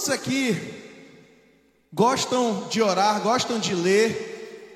[0.00, 0.56] Quantos aqui
[1.92, 4.72] gostam de orar, gostam de ler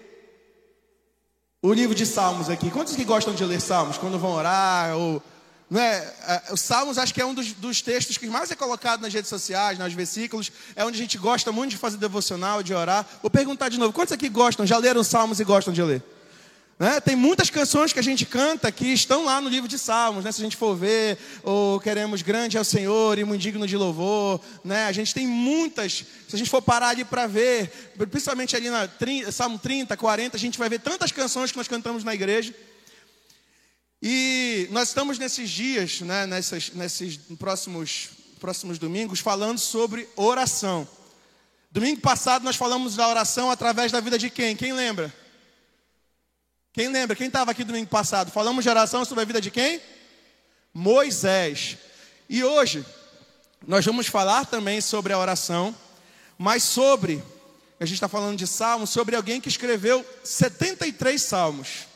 [1.63, 2.71] o livro de Salmos aqui?
[2.71, 4.95] Quantos que gostam de ler Salmos quando vão orar?
[4.95, 5.23] Ou,
[5.71, 5.97] não é?
[6.27, 9.15] é os Salmos acho que é um dos, dos textos que mais é colocado nas
[9.15, 10.53] redes sociais, nos versículos.
[10.77, 13.07] É onde a gente gosta muito de fazer devocional, de orar.
[13.23, 16.03] Vou perguntar de novo: quantos aqui gostam, já leram Salmos e gostam de ler?
[16.79, 17.01] Né?
[17.01, 20.33] Tem muitas canções que a gente canta que estão lá no livro de Salmos, né?
[20.33, 23.77] se a gente for ver, ou queremos grande é o Senhor e muito digno de
[23.77, 24.41] louvor.
[24.65, 24.87] Né?
[24.87, 27.69] A gente tem muitas, se a gente for parar ali para ver,
[28.11, 31.69] principalmente ali na 30, Salmo 30, 40, a gente vai ver tantas canções que nós
[31.69, 32.53] cantamos na igreja.
[34.03, 40.87] E nós estamos nesses dias, né, nessas, nesses próximos, próximos domingos, falando sobre oração.
[41.71, 44.55] Domingo passado nós falamos da oração através da vida de quem?
[44.57, 45.24] Quem lembra?
[46.75, 47.15] Quem lembra?
[47.15, 48.33] Quem estava aqui domingo passado?
[48.33, 49.81] Falamos de oração sobre a vida de quem?
[50.75, 51.79] Moisés.
[52.29, 52.85] E hoje
[53.65, 55.73] nós vamos falar também sobre a oração,
[56.37, 57.23] mas sobre,
[57.79, 61.87] a gente está falando de salmos, sobre alguém que escreveu 73 salmos.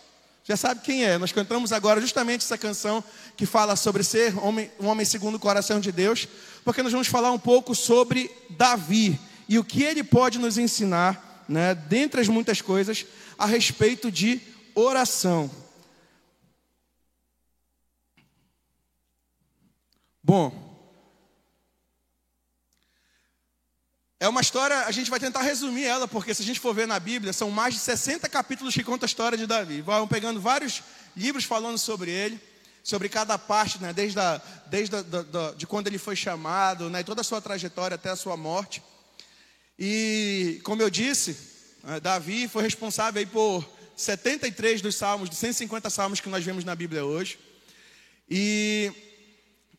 [0.45, 1.19] Já sabe quem é?
[1.19, 3.03] Nós cantamos agora justamente essa canção
[3.37, 6.29] que fala sobre ser homem, um homem segundo o coração de Deus,
[6.65, 9.19] porque nós vamos falar um pouco sobre Davi
[9.49, 13.05] e o que ele pode nos ensinar, né, dentre as muitas coisas,
[13.37, 14.41] a respeito de
[14.79, 15.51] oração.
[20.23, 20.69] Bom,
[24.21, 26.87] é uma história, a gente vai tentar resumir ela, porque se a gente for ver
[26.87, 29.81] na Bíblia, são mais de 60 capítulos que contam a história de Davi.
[29.81, 30.83] Vão pegando vários
[31.17, 32.41] livros falando sobre ele,
[32.83, 37.03] sobre cada parte, né, desde, a, desde a, da, de quando ele foi chamado, né,
[37.03, 38.83] toda a sua trajetória até a sua morte.
[39.79, 41.37] E, como eu disse,
[41.84, 46.65] né, Davi foi responsável aí por 73 dos salmos, dos 150 salmos que nós vemos
[46.65, 47.37] na Bíblia hoje.
[48.31, 48.93] E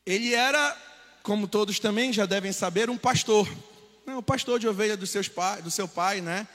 [0.05, 0.77] ele era,
[1.23, 3.49] como todos também já devem saber, um pastor.
[4.05, 6.45] Um pastor de ovelha dos seus pai, do seu pai, né?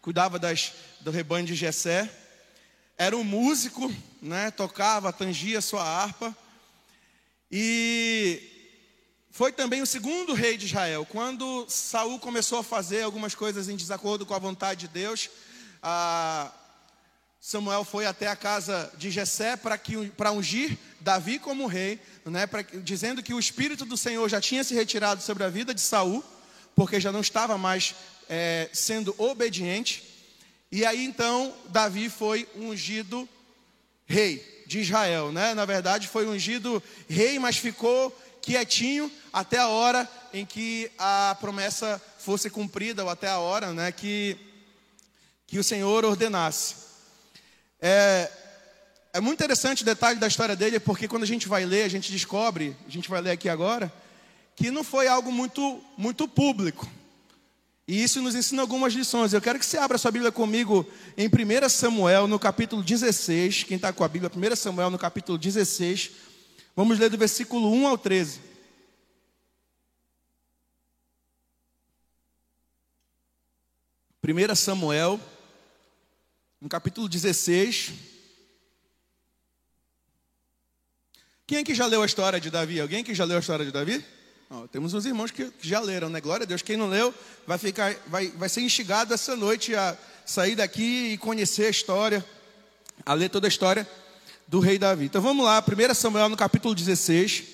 [0.00, 2.10] Cuidava das, do rebanho de Jessé.
[2.96, 3.92] Era um músico,
[4.22, 4.50] né?
[4.50, 6.34] Tocava, tangia sua harpa.
[7.52, 8.40] E
[9.30, 11.04] foi também o segundo rei de Israel.
[11.04, 15.28] Quando Saul começou a fazer algumas coisas em desacordo com a vontade de Deus,
[15.82, 16.50] a,
[17.40, 23.22] Samuel foi até a casa de Jessé para ungir Davi como rei, né, pra, dizendo
[23.22, 26.22] que o espírito do Senhor já tinha se retirado sobre a vida de Saul,
[26.76, 27.94] porque já não estava mais
[28.28, 30.04] é, sendo obediente.
[30.70, 33.26] E aí então Davi foi ungido
[34.04, 35.54] rei de Israel, né?
[35.54, 38.10] Na verdade foi ungido rei, mas ficou
[38.42, 43.90] quietinho até a hora em que a promessa fosse cumprida ou até a hora, né,
[43.90, 44.36] que
[45.46, 46.89] que o Senhor ordenasse.
[47.80, 48.30] É,
[49.12, 51.88] é muito interessante o detalhe da história dele, porque quando a gente vai ler, a
[51.88, 53.92] gente descobre, a gente vai ler aqui agora,
[54.54, 56.86] que não foi algo muito, muito público.
[57.88, 59.32] E isso nos ensina algumas lições.
[59.32, 60.86] Eu quero que você abra sua Bíblia comigo
[61.16, 63.64] em 1 Samuel, no capítulo 16.
[63.64, 66.12] Quem está com a Bíblia, 1 Samuel, no capítulo 16.
[66.76, 68.40] Vamos ler do versículo 1 ao 13.
[74.20, 75.18] Primeira Samuel
[76.60, 77.92] no capítulo 16.
[81.46, 82.78] Quem aqui já leu a história de Davi?
[82.78, 84.04] Alguém que já leu a história de Davi?
[84.72, 86.20] temos uns irmãos que já leram, né?
[86.20, 86.60] Glória a Deus.
[86.60, 87.14] Quem não leu,
[87.46, 92.24] vai, ficar, vai, vai ser instigado essa noite a sair daqui e conhecer a história,
[93.06, 93.88] a ler toda a história
[94.46, 95.06] do rei Davi.
[95.06, 97.44] Então vamos lá, 1 Samuel no capítulo 16,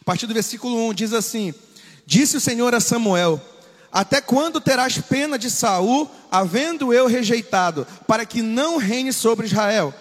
[0.00, 1.54] a partir do versículo 1, diz assim:
[2.04, 3.40] Disse o Senhor a Samuel:
[3.92, 9.94] até quando terás pena de Saul, havendo eu rejeitado, para que não reine sobre Israel?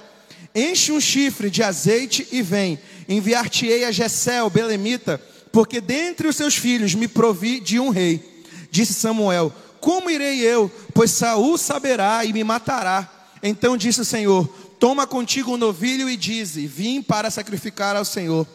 [0.53, 2.80] Enche um chifre de azeite e vem.
[3.08, 5.22] Enviar-te-ei a Jessé, o belemita,
[5.52, 8.44] porque dentre os seus filhos me provi de um rei.
[8.70, 10.70] Disse Samuel: Como irei eu?
[10.94, 13.09] Pois Saul saberá e me matará.
[13.42, 14.47] Então disse o Senhor:
[14.80, 18.46] Toma contigo um novilho e dize: Vim para sacrificar ao Senhor.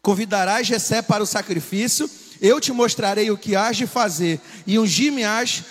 [0.00, 2.10] Convidarás Jessé para o sacrifício
[2.42, 5.62] eu te mostrarei o que hás de fazer, e ungir-me-ás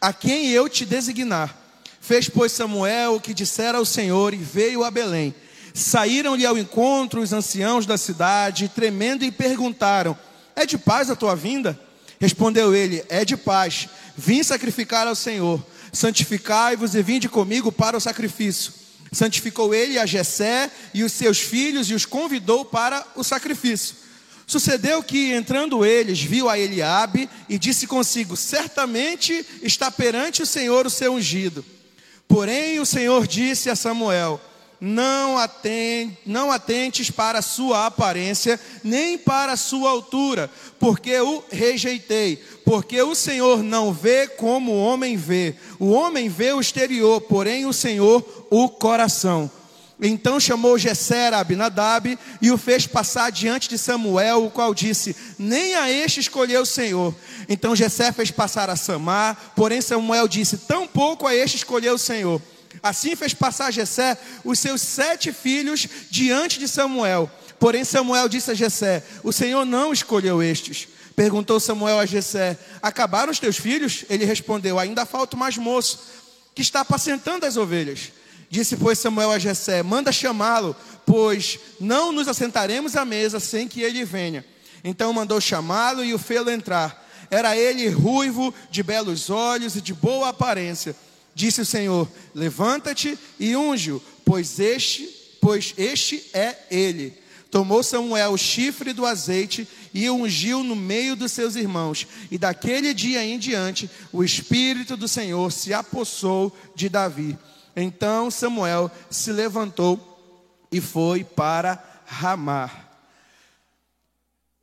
[0.00, 1.54] a quem eu te designar.
[2.00, 5.34] Fez, pois, Samuel o que dissera ao Senhor, e veio a Belém.
[5.74, 10.16] Saíram-lhe ao encontro os anciãos da cidade, tremendo, e perguntaram:
[10.56, 11.78] É de paz a tua vinda?
[12.18, 13.88] Respondeu ele: É de paz.
[14.16, 15.62] Vim sacrificar ao Senhor.
[15.92, 18.72] Santificai-vos e vinde comigo para o sacrifício.
[19.12, 24.03] Santificou ele a Jessé e os seus filhos e os convidou para o sacrifício.
[24.46, 30.86] Sucedeu que, entrando eles, viu a Eliabe e disse consigo: Certamente está perante o Senhor
[30.86, 31.64] o seu ungido.
[32.28, 34.40] Porém, o Senhor disse a Samuel:
[34.80, 35.36] não,
[36.26, 42.36] não atentes para a sua aparência, nem para a sua altura, porque o rejeitei.
[42.66, 45.54] Porque o Senhor não vê como o homem vê.
[45.78, 49.50] O homem vê o exterior, porém o Senhor o coração.
[50.06, 55.16] Então chamou Jessé a Abinadab e o fez passar diante de Samuel, o qual disse:
[55.38, 57.14] Nem a este escolheu o Senhor.
[57.48, 62.42] Então Jessé fez passar a Samar, porém Samuel disse: Tampouco a este escolheu o Senhor.
[62.82, 67.30] Assim fez passar Jessé os seus sete filhos diante de Samuel.
[67.58, 70.86] Porém Samuel disse a Jessé: O Senhor não escolheu estes.
[71.16, 74.04] Perguntou Samuel a Jessé: Acabaram os teus filhos?
[74.10, 75.98] Ele respondeu: Ainda falta mais moço,
[76.54, 78.12] que está apacentando as ovelhas.
[78.54, 83.82] Disse, pois, Samuel a Jessé: Manda chamá-lo, pois não nos assentaremos à mesa sem que
[83.82, 84.44] ele venha.
[84.84, 87.04] Então mandou chamá-lo e o fê-lo entrar.
[87.28, 90.94] Era ele ruivo, de belos olhos e de boa aparência.
[91.34, 95.08] Disse o Senhor: Levanta-te e unge-o, pois este,
[95.40, 97.12] pois este é ele.
[97.50, 102.06] Tomou Samuel o chifre do azeite e o ungiu no meio dos seus irmãos.
[102.30, 107.36] E daquele dia em diante, o espírito do Senhor se apossou de Davi.
[107.76, 109.98] Então Samuel se levantou
[110.70, 112.84] e foi para Ramar.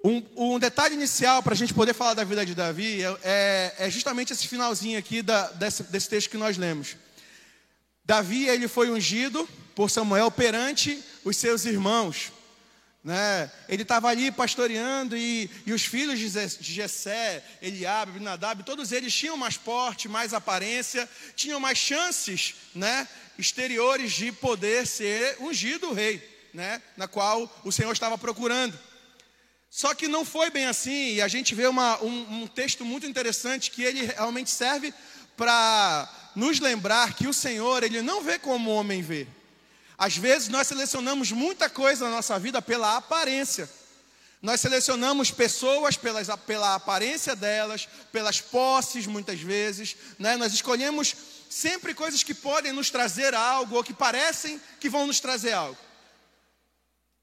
[0.03, 3.75] Um, um, detalhe inicial para a gente poder falar da vida de Davi é, é,
[3.79, 6.95] é justamente esse finalzinho aqui da, desse, desse, texto que nós lemos.
[8.03, 12.31] Davi ele foi ungido por Samuel perante os seus irmãos.
[13.03, 13.51] Né?
[13.67, 19.35] Ele estava ali pastoreando e, e os filhos de Jessé, Eliabe, Abinadab, todos eles tinham
[19.35, 23.07] mais porte, mais aparência, tinham mais chances né,
[23.39, 26.21] exteriores de poder ser ungido rei,
[26.53, 28.77] né, na qual o Senhor estava procurando.
[29.67, 33.07] Só que não foi bem assim, e a gente vê uma, um, um texto muito
[33.07, 34.93] interessante que ele realmente serve
[35.35, 39.27] para nos lembrar que o Senhor, ele não vê como o homem vê.
[40.01, 43.69] Às vezes nós selecionamos muita coisa na nossa vida pela aparência.
[44.41, 49.95] Nós selecionamos pessoas pelas, pela aparência delas, pelas posses, muitas vezes.
[50.17, 50.35] Né?
[50.37, 51.15] Nós escolhemos
[51.47, 55.77] sempre coisas que podem nos trazer algo, ou que parecem que vão nos trazer algo.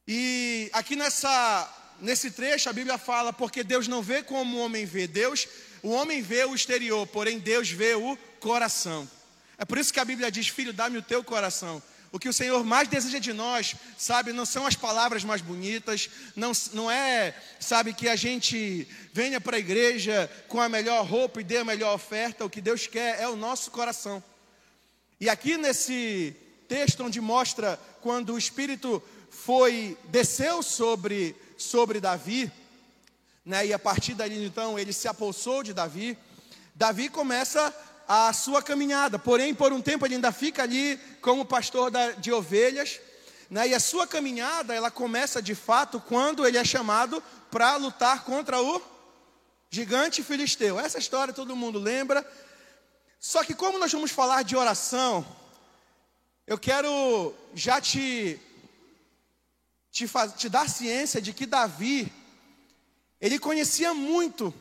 [0.07, 1.69] E aqui nessa,
[2.01, 5.09] nesse trecho a Bíblia fala, porque Deus não vê como o homem vê.
[5.09, 5.49] Deus,
[5.83, 9.11] o homem vê o exterior, porém Deus vê o coração.
[9.59, 11.83] É por isso que a Bíblia diz: Filho, dá-me o teu coração.
[12.11, 16.09] O que o Senhor mais deseja de nós, sabe, não são as palavras mais bonitas,
[16.35, 21.41] não, não é, sabe, que a gente venha para a igreja com a melhor roupa
[21.41, 22.45] e dê a melhor oferta.
[22.45, 24.23] O que Deus quer é o nosso coração.
[25.21, 26.35] E aqui nesse
[26.67, 32.51] texto onde mostra quando o Espírito foi, desceu sobre, sobre Davi,
[33.45, 36.17] né, e a partir dali então ele se apossou de Davi,
[36.75, 37.75] Davi começa
[38.09, 39.19] a sua caminhada.
[39.19, 42.99] Porém, por um tempo ele ainda fica ali como pastor de ovelhas,
[43.51, 43.69] né?
[43.69, 48.61] E a sua caminhada ela começa de fato quando ele é chamado para lutar contra
[48.63, 48.81] o
[49.71, 50.81] gigante filisteu.
[50.81, 52.27] Essa história todo mundo lembra.
[53.21, 55.27] Só que como nós vamos falar de oração,
[56.47, 58.41] eu quero já te
[59.91, 62.11] te, faz, te dar ciência de que Davi
[63.21, 64.55] ele conhecia muito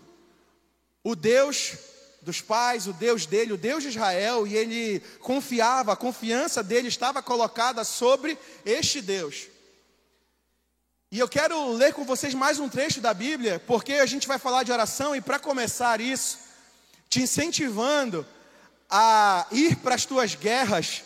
[1.03, 1.77] o Deus
[2.27, 6.89] dos pais, o Deus dele, o Deus de Israel, e ele confiava, a confiança dele
[6.89, 9.47] estava colocada sobre este Deus.
[11.09, 14.37] E eu quero ler com vocês mais um trecho da Bíblia, porque a gente vai
[14.37, 16.37] falar de oração, e para começar isso,
[17.09, 18.27] te incentivando
[18.89, 21.03] a ir para as tuas guerras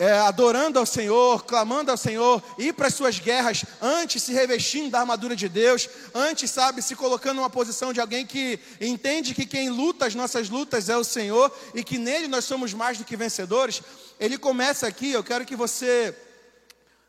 [0.00, 4.88] é, adorando ao Senhor, clamando ao Senhor, ir para as suas guerras, antes se revestindo
[4.88, 9.44] da armadura de Deus, antes, sabe, se colocando numa posição de alguém que entende que
[9.44, 13.04] quem luta as nossas lutas é o Senhor e que nele nós somos mais do
[13.04, 13.82] que vencedores.
[14.18, 16.16] Ele começa aqui, eu quero que você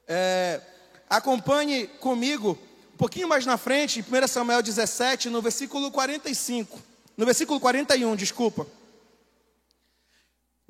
[0.06, 0.60] é,
[1.10, 2.60] acompanhe comigo
[2.94, 6.78] um pouquinho mais na frente, em 1 Samuel 17, no versículo 45,
[7.16, 8.68] no versículo 41, desculpa.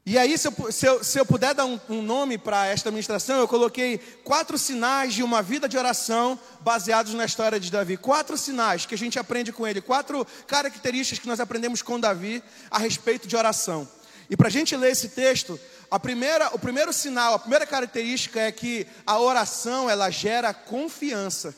[0.03, 2.89] E aí, se eu, se eu, se eu puder dar um, um nome para esta
[2.89, 7.98] ministração, eu coloquei quatro sinais de uma vida de oração baseados na história de Davi.
[7.98, 12.41] Quatro sinais que a gente aprende com ele, quatro características que nós aprendemos com Davi
[12.72, 13.88] a respeito de oração.
[14.27, 18.39] E para a gente ler esse texto, a primeira, o primeiro sinal, a primeira característica
[18.39, 21.53] é que a oração ela gera confiança.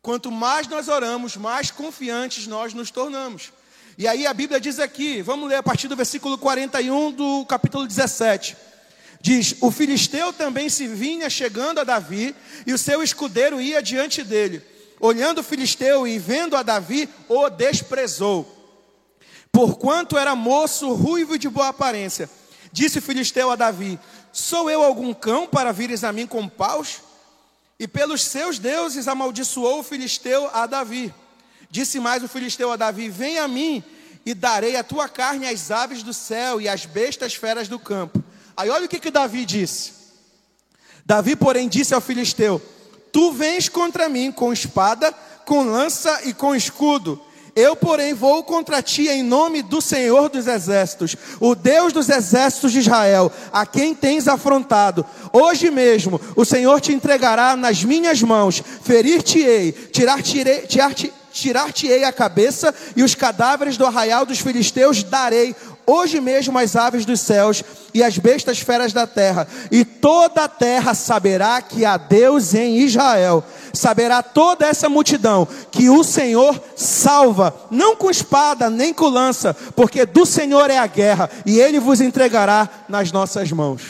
[0.00, 3.52] Quanto mais nós oramos, mais confiantes nós nos tornamos.
[3.98, 7.86] E aí a Bíblia diz aqui, vamos ler a partir do versículo 41 do capítulo
[7.86, 8.54] 17.
[9.22, 12.36] Diz: O filisteu também se vinha chegando a Davi,
[12.66, 14.62] e o seu escudeiro ia diante dele.
[15.00, 18.52] Olhando o filisteu e vendo a Davi, o desprezou.
[19.50, 22.28] Porquanto era moço, ruivo e de boa aparência.
[22.70, 23.98] Disse o filisteu a Davi:
[24.30, 27.00] Sou eu algum cão para vires a mim com paus?
[27.80, 31.14] E pelos seus deuses amaldiçoou o filisteu a Davi.
[31.70, 33.82] Disse mais o filisteu a Davi: Vem a mim
[34.24, 38.22] e darei a tua carne às aves do céu e às bestas feras do campo.
[38.56, 39.92] Aí olha o que, que Davi disse.
[41.04, 42.60] Davi, porém, disse ao filisteu:
[43.12, 45.12] Tu vens contra mim com espada,
[45.44, 50.46] com lança e com escudo eu, porém, vou contra ti em nome do Senhor dos
[50.46, 55.06] Exércitos, o Deus dos Exércitos de Israel, a quem tens afrontado.
[55.32, 60.92] Hoje mesmo o Senhor te entregará nas minhas mãos, ferir-te-ei, tirar-te-ei tirar
[61.36, 65.54] tirar-te-ei a cabeça e os cadáveres do arraial dos filisteus darei
[65.86, 67.62] hoje mesmo as aves dos céus
[67.94, 72.78] e as bestas feras da terra, e toda a terra saberá que há Deus em
[72.78, 73.44] Israel.
[73.72, 80.04] Saberá toda essa multidão que o Senhor salva, não com espada nem com lança, porque
[80.04, 83.82] do Senhor é a guerra, e ele vos entregará nas nossas mãos.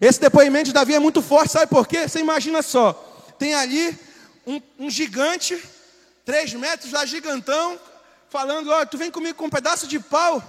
[0.00, 2.08] Esse depoimento de Davi é muito forte, sabe por quê?
[2.08, 2.92] Você imagina só:
[3.38, 3.96] tem ali
[4.46, 5.56] um, um gigante,
[6.26, 7.80] três metros lá, gigantão,
[8.28, 10.42] falando: Ó, tu vem comigo com um pedaço de pau.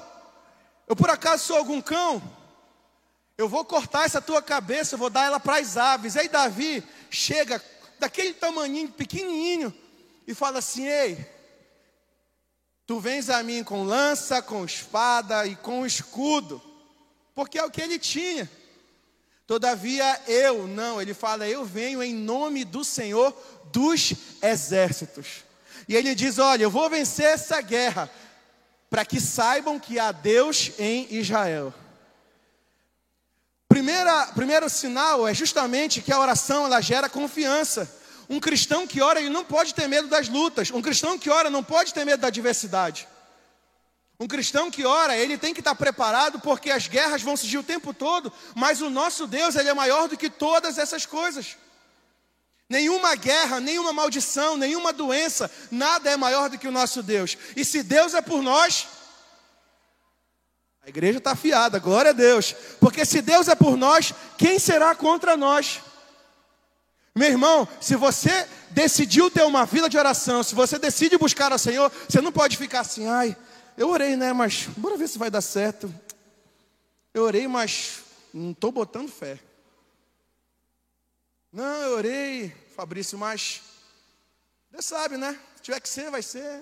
[0.87, 2.21] Eu por acaso sou algum cão?
[3.37, 6.17] Eu vou cortar essa tua cabeça, eu vou dar ela para as aves.
[6.17, 7.63] Aí Davi chega
[7.99, 9.71] daquele tamaninho pequenininho
[10.25, 11.23] e fala assim: Ei,
[12.87, 16.59] tu vens a mim com lança, com espada e com escudo,
[17.35, 18.49] porque é o que ele tinha.
[19.45, 23.31] Todavia eu, não, ele fala: Eu venho em nome do Senhor
[23.71, 25.46] dos exércitos.
[25.87, 28.09] E ele diz: Olha, eu vou vencer essa guerra,
[28.89, 31.73] para que saibam que há Deus em Israel.
[33.67, 37.95] Primeira, primeiro sinal é justamente que a oração ela gera confiança.
[38.29, 40.71] Um cristão que ora, ele não pode ter medo das lutas.
[40.71, 43.07] Um cristão que ora não pode ter medo da adversidade.
[44.19, 47.63] Um cristão que ora, ele tem que estar preparado porque as guerras vão surgir o
[47.63, 51.55] tempo todo, mas o nosso Deus, ele é maior do que todas essas coisas.
[52.69, 57.37] Nenhuma guerra, nenhuma maldição, nenhuma doença, nada é maior do que o nosso Deus.
[57.55, 58.87] E se Deus é por nós,
[60.87, 62.53] a igreja está afiada, glória a Deus.
[62.79, 65.81] Porque se Deus é por nós, quem será contra nós?
[67.15, 71.57] Meu irmão, se você decidiu ter uma vida de oração, se você decide buscar o
[71.57, 73.35] Senhor, você não pode ficar assim, ai,
[73.77, 74.33] eu orei, né?
[74.33, 75.93] Mas bora ver se vai dar certo.
[77.13, 77.99] Eu orei, mas
[78.33, 79.39] não estou botando fé.
[81.57, 83.63] Não, eu orei, Fabrício, mas
[84.69, 85.39] Deus sabe, né?
[85.55, 86.61] Se tiver que ser, vai ser.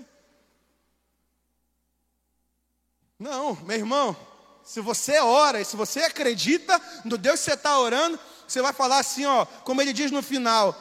[3.20, 4.16] Não, meu irmão,
[4.64, 8.72] se você ora e se você acredita no Deus que você está orando, você vai
[8.72, 10.74] falar assim, ó, como ele diz no final: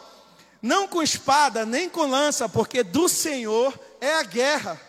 [0.63, 4.81] não com espada, nem com lança, porque do Senhor é a guerra.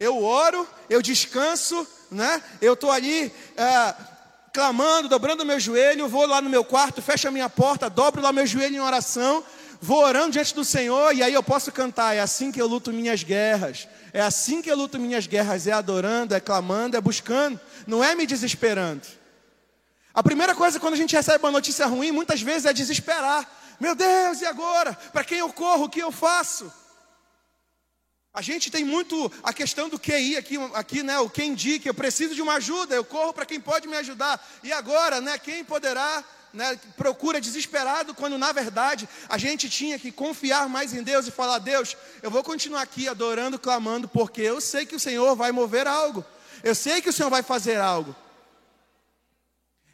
[0.00, 2.42] Eu oro, eu descanso, né?
[2.60, 3.32] Eu estou ali.
[3.56, 4.17] É,
[4.52, 8.32] clamando, dobrando meu joelho, vou lá no meu quarto, fecho a minha porta, dobro lá
[8.32, 9.44] meu joelho em oração,
[9.80, 12.14] vou orando diante do Senhor e aí eu posso cantar.
[12.14, 13.88] É assim que eu luto minhas guerras.
[14.12, 18.14] É assim que eu luto minhas guerras, é adorando, é clamando, é buscando, não é
[18.14, 19.02] me desesperando.
[20.14, 23.48] A primeira coisa quando a gente recebe uma notícia ruim, muitas vezes é desesperar.
[23.78, 24.94] Meu Deus, e agora?
[25.12, 25.84] Para quem eu corro?
[25.84, 26.72] O que eu faço?
[28.38, 31.18] A gente tem muito a questão do QI aqui, aqui né?
[31.18, 34.40] O quem indica, eu preciso de uma ajuda, eu corro para quem pode me ajudar.
[34.62, 35.36] E agora, né?
[35.38, 36.22] Quem poderá,
[36.54, 36.78] né?
[36.96, 41.58] Procura desesperado, quando na verdade a gente tinha que confiar mais em Deus e falar:
[41.58, 45.88] Deus, eu vou continuar aqui adorando, clamando, porque eu sei que o Senhor vai mover
[45.88, 46.24] algo,
[46.62, 48.14] eu sei que o Senhor vai fazer algo.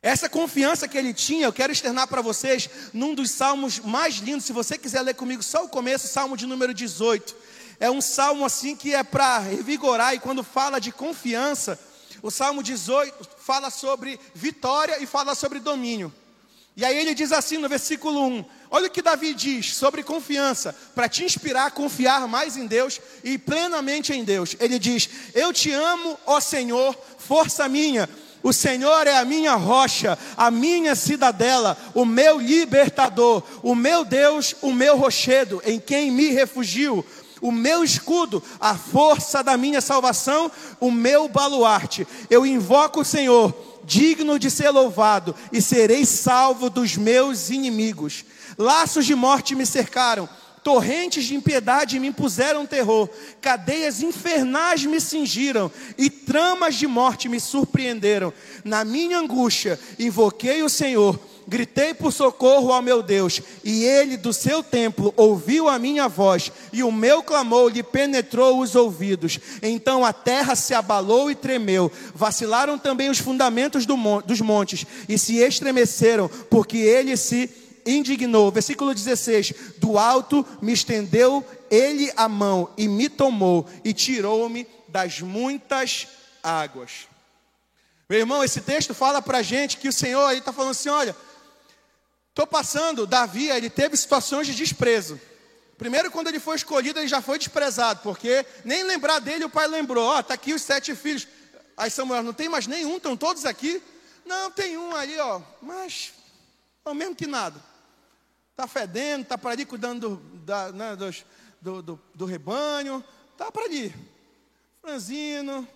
[0.02, 4.44] Essa confiança que ele tinha, eu quero externar para vocês num dos salmos mais lindos.
[4.44, 8.44] Se você quiser ler comigo só o começo, salmo de número 18 é um salmo
[8.44, 11.78] assim que é para revigorar, e quando fala de confiança,
[12.22, 16.12] o salmo 18 fala sobre vitória e fala sobre domínio.
[16.76, 20.74] E aí ele diz assim no versículo 1: Olha o que Davi diz sobre confiança,
[20.94, 24.56] para te inspirar a confiar mais em Deus e plenamente em Deus.
[24.58, 28.08] Ele diz: Eu te amo, ó Senhor, força minha.
[28.42, 34.54] O Senhor é a minha rocha, a minha cidadela, o meu libertador, o meu Deus,
[34.60, 37.02] o meu rochedo, em quem me refugio
[37.44, 42.08] o meu escudo, a força da minha salvação, o meu baluarte.
[42.30, 48.24] Eu invoco o Senhor, digno de ser louvado, e serei salvo dos meus inimigos.
[48.56, 50.26] Laços de morte me cercaram,
[50.62, 53.10] torrentes de impiedade me impuseram terror,
[53.42, 58.32] cadeias infernais me cingiram e tramas de morte me surpreenderam.
[58.64, 64.32] Na minha angústia, invoquei o Senhor Gritei por socorro ao meu Deus, e ele do
[64.32, 69.38] seu templo ouviu a minha voz, e o meu clamor lhe penetrou os ouvidos.
[69.62, 75.18] Então a terra se abalou e tremeu, vacilaram também os fundamentos do, dos montes, e
[75.18, 77.50] se estremeceram, porque ele se
[77.86, 78.50] indignou.
[78.50, 85.20] Versículo 16: Do alto me estendeu ele a mão e me tomou e tirou-me das
[85.20, 86.06] muitas
[86.42, 87.08] águas.
[88.08, 91.16] Meu irmão, esse texto fala para a gente que o Senhor está falando assim: olha,
[92.34, 95.20] estou passando, Davi, ele teve situações de desprezo.
[95.78, 99.68] Primeiro, quando ele foi escolhido, ele já foi desprezado, porque nem lembrar dele o pai
[99.68, 101.28] lembrou: ó, oh, está aqui os sete filhos.
[101.76, 103.80] Aí Samuel, não tem mais nenhum, estão todos aqui?
[104.26, 106.12] Não, tem um ali, ó, mas
[106.84, 107.60] é o mesmo que nada.
[108.50, 111.24] Está fedendo, está para ali cuidando do, da, né, dos,
[111.60, 113.94] do, do, do rebanho, está para ali.
[114.80, 115.68] Franzino,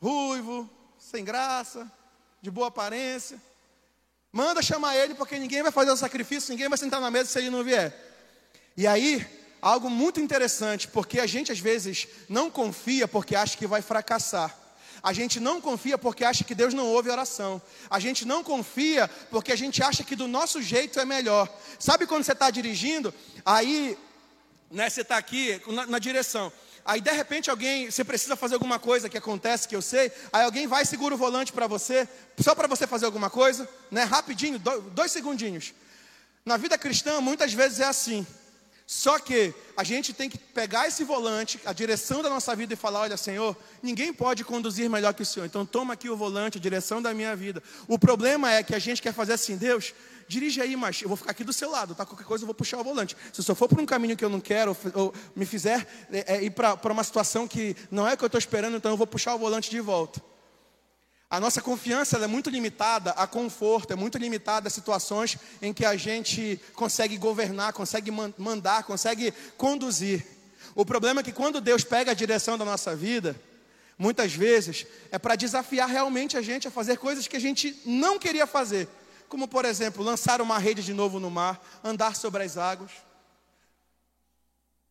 [0.00, 0.68] ruivo,
[0.98, 1.90] sem graça,
[2.42, 3.40] de boa aparência.
[4.32, 7.38] Manda chamar ele, porque ninguém vai fazer o sacrifício, ninguém vai sentar na mesa se
[7.38, 7.92] ele não vier.
[8.76, 9.26] E aí,
[9.60, 14.56] algo muito interessante, porque a gente às vezes não confia porque acha que vai fracassar.
[15.02, 17.60] A gente não confia porque acha que Deus não ouve oração.
[17.88, 21.48] A gente não confia porque a gente acha que do nosso jeito é melhor.
[21.78, 23.12] Sabe quando você está dirigindo,
[23.44, 23.98] aí
[24.70, 26.52] né, você está aqui na, na direção.
[26.84, 30.44] Aí de repente alguém, você precisa fazer alguma coisa que acontece, que eu sei, aí
[30.44, 32.08] alguém vai e segura o volante para você,
[32.38, 34.04] só para você fazer alguma coisa, né?
[34.04, 35.72] Rapidinho, dois segundinhos.
[36.44, 38.26] Na vida cristã, muitas vezes é assim.
[38.86, 42.76] Só que a gente tem que pegar esse volante, a direção da nossa vida e
[42.76, 46.58] falar: olha, Senhor, ninguém pode conduzir melhor que o Senhor, então toma aqui o volante,
[46.58, 47.62] a direção da minha vida.
[47.86, 49.94] O problema é que a gente quer fazer assim: Deus,
[50.30, 52.06] dirige aí, mas eu vou ficar aqui do seu lado, tá?
[52.06, 53.16] Qualquer coisa eu vou puxar o volante.
[53.32, 56.44] Se eu for por um caminho que eu não quero, ou, me fizer é, é,
[56.44, 59.08] ir para uma situação que não é o que eu estou esperando, então eu vou
[59.08, 60.22] puxar o volante de volta.
[61.28, 65.84] A nossa confiança é muito limitada a conforto, é muito limitada a situações em que
[65.84, 70.24] a gente consegue governar, consegue mandar, consegue conduzir.
[70.76, 73.34] O problema é que quando Deus pega a direção da nossa vida,
[73.98, 78.16] muitas vezes é para desafiar realmente a gente a fazer coisas que a gente não
[78.16, 78.88] queria fazer,
[79.30, 82.90] como por exemplo, lançar uma rede de novo no mar, andar sobre as águas,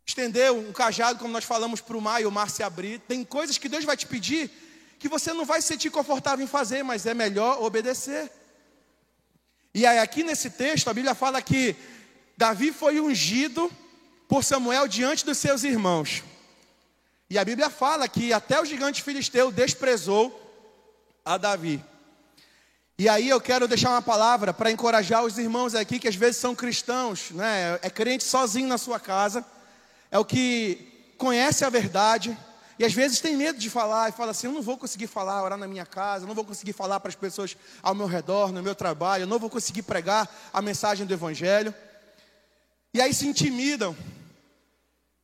[0.05, 2.99] estender um cajado, como nós falamos, para o mar e o mar se abrir.
[3.01, 4.49] Tem coisas que Deus vai te pedir
[4.97, 8.31] que você não vai se sentir confortável em fazer, mas é melhor obedecer.
[9.73, 11.75] E aí, aqui nesse texto, a Bíblia fala que
[12.37, 13.69] Davi foi ungido
[14.27, 16.23] por Samuel diante dos seus irmãos.
[17.29, 20.33] E a Bíblia fala que até o gigante filisteu desprezou
[21.25, 21.83] a Davi.
[22.99, 26.35] E aí eu quero deixar uma palavra para encorajar os irmãos aqui que às vezes
[26.35, 27.79] são cristãos, né?
[27.81, 29.45] É crente sozinho na sua casa,
[30.11, 32.37] é o que conhece a verdade,
[32.77, 35.41] e às vezes tem medo de falar e fala assim: eu não vou conseguir falar,
[35.41, 38.51] orar na minha casa, eu não vou conseguir falar para as pessoas ao meu redor,
[38.51, 41.73] no meu trabalho, eu não vou conseguir pregar a mensagem do Evangelho.
[42.93, 43.95] E aí se intimidam.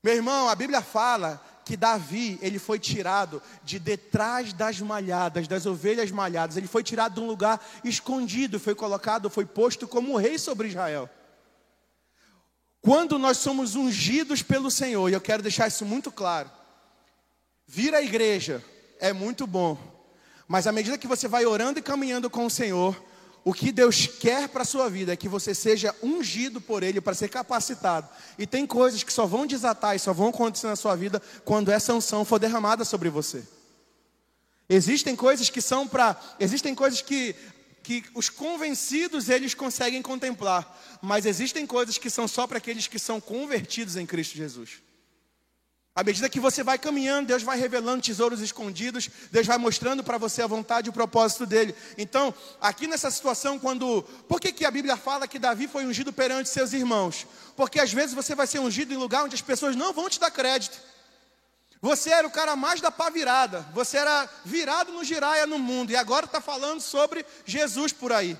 [0.01, 5.65] Meu irmão, a Bíblia fala que Davi, ele foi tirado de detrás das malhadas, das
[5.65, 10.37] ovelhas malhadas, ele foi tirado de um lugar escondido, foi colocado, foi posto como rei
[10.37, 11.09] sobre Israel.
[12.81, 16.51] Quando nós somos ungidos pelo Senhor, e eu quero deixar isso muito claro,
[17.67, 18.63] Vir à igreja
[18.99, 19.77] é muito bom,
[20.47, 22.95] mas à medida que você vai orando e caminhando com o Senhor,
[23.45, 26.99] o que Deus quer para a sua vida é que você seja ungido por Ele
[26.99, 28.09] para ser capacitado.
[28.39, 31.69] E tem coisas que só vão desatar e só vão acontecer na sua vida quando
[31.69, 33.47] essa unção for derramada sobre você.
[34.67, 36.19] Existem coisas que são para.
[36.39, 37.35] Existem coisas que,
[37.83, 40.99] que os convencidos eles conseguem contemplar.
[40.99, 44.81] Mas existem coisas que são só para aqueles que são convertidos em Cristo Jesus.
[45.95, 50.17] À medida que você vai caminhando, Deus vai revelando tesouros escondidos, Deus vai mostrando para
[50.17, 51.73] você a vontade e o propósito dele.
[51.97, 54.03] Então, aqui nessa situação, quando.
[54.27, 57.25] Por que, que a Bíblia fala que Davi foi ungido perante seus irmãos?
[57.55, 60.19] Porque às vezes você vai ser ungido em lugar onde as pessoas não vão te
[60.19, 60.77] dar crédito.
[61.81, 65.91] Você era o cara mais da pá virada, você era virado no giraia no mundo,
[65.91, 68.37] e agora está falando sobre Jesus por aí.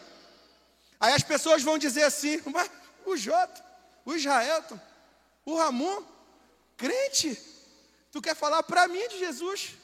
[1.00, 2.70] Aí as pessoas vão dizer assim: mas
[3.06, 3.64] o Jota,
[4.04, 4.78] o Israelton,
[5.46, 6.04] o Ramon,
[6.78, 7.40] Crente,
[8.12, 9.76] tu quer falar para mim de Jesus?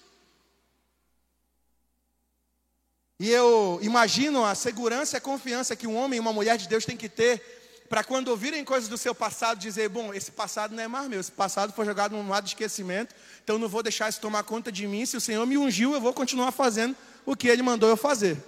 [3.19, 6.67] E eu imagino a segurança e a confiança que um homem e uma mulher de
[6.67, 10.73] Deus tem que ter para quando ouvirem coisas do seu passado dizer, bom, esse passado
[10.73, 13.84] não é mais meu, esse passado foi jogado num lado de esquecimento, então não vou
[13.84, 16.95] deixar isso tomar conta de mim, se o Senhor me ungiu, eu vou continuar fazendo
[17.25, 18.41] o que Ele mandou eu fazer.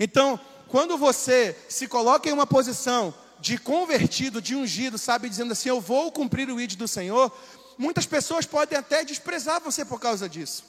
[0.00, 5.68] Então, quando você se coloca em uma posição de convertido, de ungido, sabe, dizendo assim,
[5.68, 7.30] eu vou cumprir o ídolo do Senhor,
[7.82, 10.64] muitas pessoas podem até desprezar você por causa disso.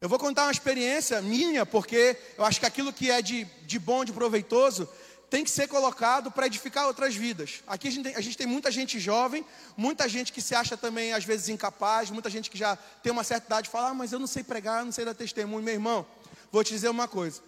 [0.00, 3.78] Eu vou contar uma experiência minha, porque eu acho que aquilo que é de, de
[3.78, 4.88] bom, de proveitoso,
[5.30, 7.62] tem que ser colocado para edificar outras vidas.
[7.66, 9.44] Aqui a gente, tem, a gente, tem, muita gente jovem,
[9.76, 13.24] muita gente que se acha também às vezes incapaz, muita gente que já tem uma
[13.24, 15.64] certa idade e fala, ah, mas eu não sei pregar, eu não sei dar testemunho.
[15.64, 16.04] Meu irmão,
[16.52, 17.40] vou te dizer uma coisa.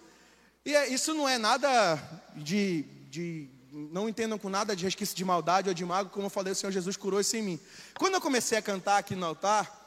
[0.65, 2.01] E é, isso não é nada
[2.35, 6.29] de, de, não entendam com nada de resquício de maldade ou de mago, como eu
[6.29, 7.59] falei, o Senhor Jesus curou isso em mim.
[7.97, 9.85] Quando eu comecei a cantar aqui no altar,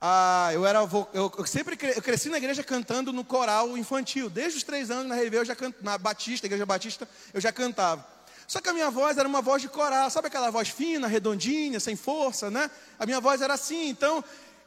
[0.00, 0.80] ah, eu, era,
[1.14, 4.28] eu, sempre eu cresci na igreja cantando no coral infantil.
[4.28, 7.50] Desde os três anos na Revê, eu já canto, na Batista, igreja Batista, eu já
[7.50, 8.06] cantava.
[8.46, 11.80] Só que a minha voz era uma voz de coral, sabe aquela voz fina, redondinha,
[11.80, 12.70] sem força, né?
[12.98, 14.22] A minha voz era assim, então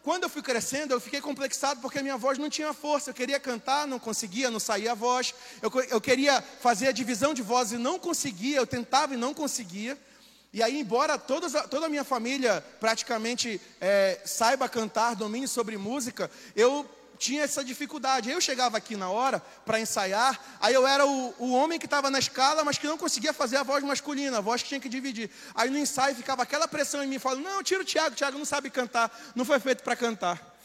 [0.08, 3.10] quando eu fui crescendo, eu fiquei complexado porque a minha voz não tinha força.
[3.10, 5.36] Eu queria cantar, não conseguia, não saía a voz.
[5.62, 8.56] Eu, eu queria fazer a divisão de voz e não conseguia.
[8.56, 9.98] Eu tentava e não conseguia.
[10.54, 16.32] E aí, embora todas, toda a minha família praticamente é, saiba cantar, domine sobre música,
[16.56, 18.30] eu tinha essa dificuldade.
[18.30, 22.10] Eu chegava aqui na hora para ensaiar, aí eu era o, o homem que estava
[22.10, 24.89] na escala, mas que não conseguia fazer a voz masculina, a voz que tinha que
[24.89, 25.30] dividir.
[25.56, 28.38] Aí no ensaio ficava aquela pressão em mim, falando: Não, tira o Tiago, o Tiago
[28.38, 30.58] não sabe cantar, não foi feito para cantar.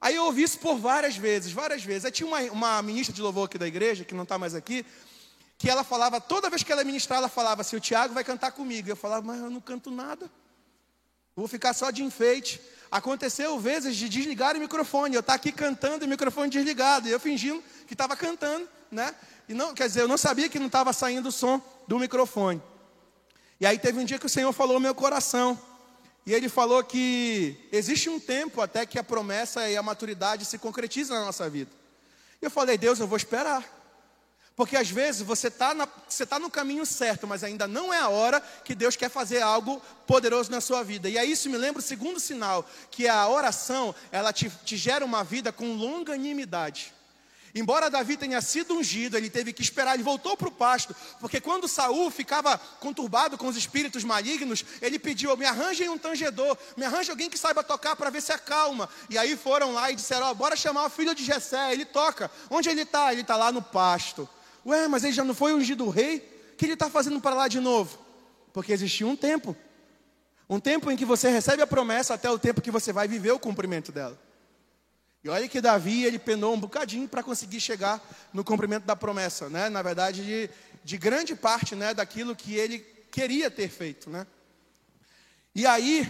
[0.00, 2.04] Aí eu ouvi isso por várias vezes, várias vezes.
[2.04, 4.86] Aí tinha uma, uma ministra de louvor aqui da igreja, que não está mais aqui,
[5.56, 8.52] que ela falava, toda vez que ela ministrava, ela falava assim, o Tiago vai cantar
[8.52, 8.88] comigo.
[8.88, 10.30] Eu falava, mas eu não canto nada.
[11.34, 12.60] vou ficar só de enfeite.
[12.90, 15.14] Aconteceu vezes de desligar o microfone.
[15.14, 17.08] Eu estar tá aqui cantando e o microfone desligado.
[17.08, 19.14] E eu fingindo que estava cantando, né?
[19.48, 22.62] E não, quer dizer, eu não sabia que não estava saindo o som do microfone.
[23.60, 25.58] E aí teve um dia que o Senhor falou no meu coração.
[26.24, 30.58] E ele falou que existe um tempo até que a promessa e a maturidade se
[30.58, 31.70] concretizam na nossa vida.
[32.40, 33.77] E eu falei, Deus, eu vou esperar.
[34.58, 35.72] Porque às vezes você está
[36.28, 39.80] tá no caminho certo, mas ainda não é a hora que Deus quer fazer algo
[40.04, 41.08] poderoso na sua vida.
[41.08, 44.76] E aí isso me lembra o segundo sinal, que é a oração, ela te, te
[44.76, 46.92] gera uma vida com longanimidade.
[47.54, 51.40] Embora Davi tenha sido ungido, ele teve que esperar, ele voltou para o pasto, porque
[51.40, 56.84] quando Saul ficava conturbado com os espíritos malignos, ele pediu: me arranjem um tangedor, me
[56.84, 58.88] arranje alguém que saiba tocar para ver se acalma.
[59.08, 62.28] E aí foram lá e disseram: oh, bora chamar o filho de Jessé, ele toca.
[62.50, 63.12] Onde ele está?
[63.12, 64.28] Ele está lá no pasto.
[64.68, 66.18] Ué, mas ele já não foi ungido rei?
[66.52, 67.98] O que ele está fazendo para lá de novo?
[68.52, 69.56] Porque existia um tempo.
[70.46, 73.30] Um tempo em que você recebe a promessa até o tempo que você vai viver
[73.30, 74.20] o cumprimento dela.
[75.24, 79.48] E olha que Davi, ele penou um bocadinho para conseguir chegar no cumprimento da promessa,
[79.48, 79.70] né?
[79.70, 80.50] Na verdade, de,
[80.84, 84.26] de grande parte, né, daquilo que ele queria ter feito, né?
[85.54, 86.06] E aí,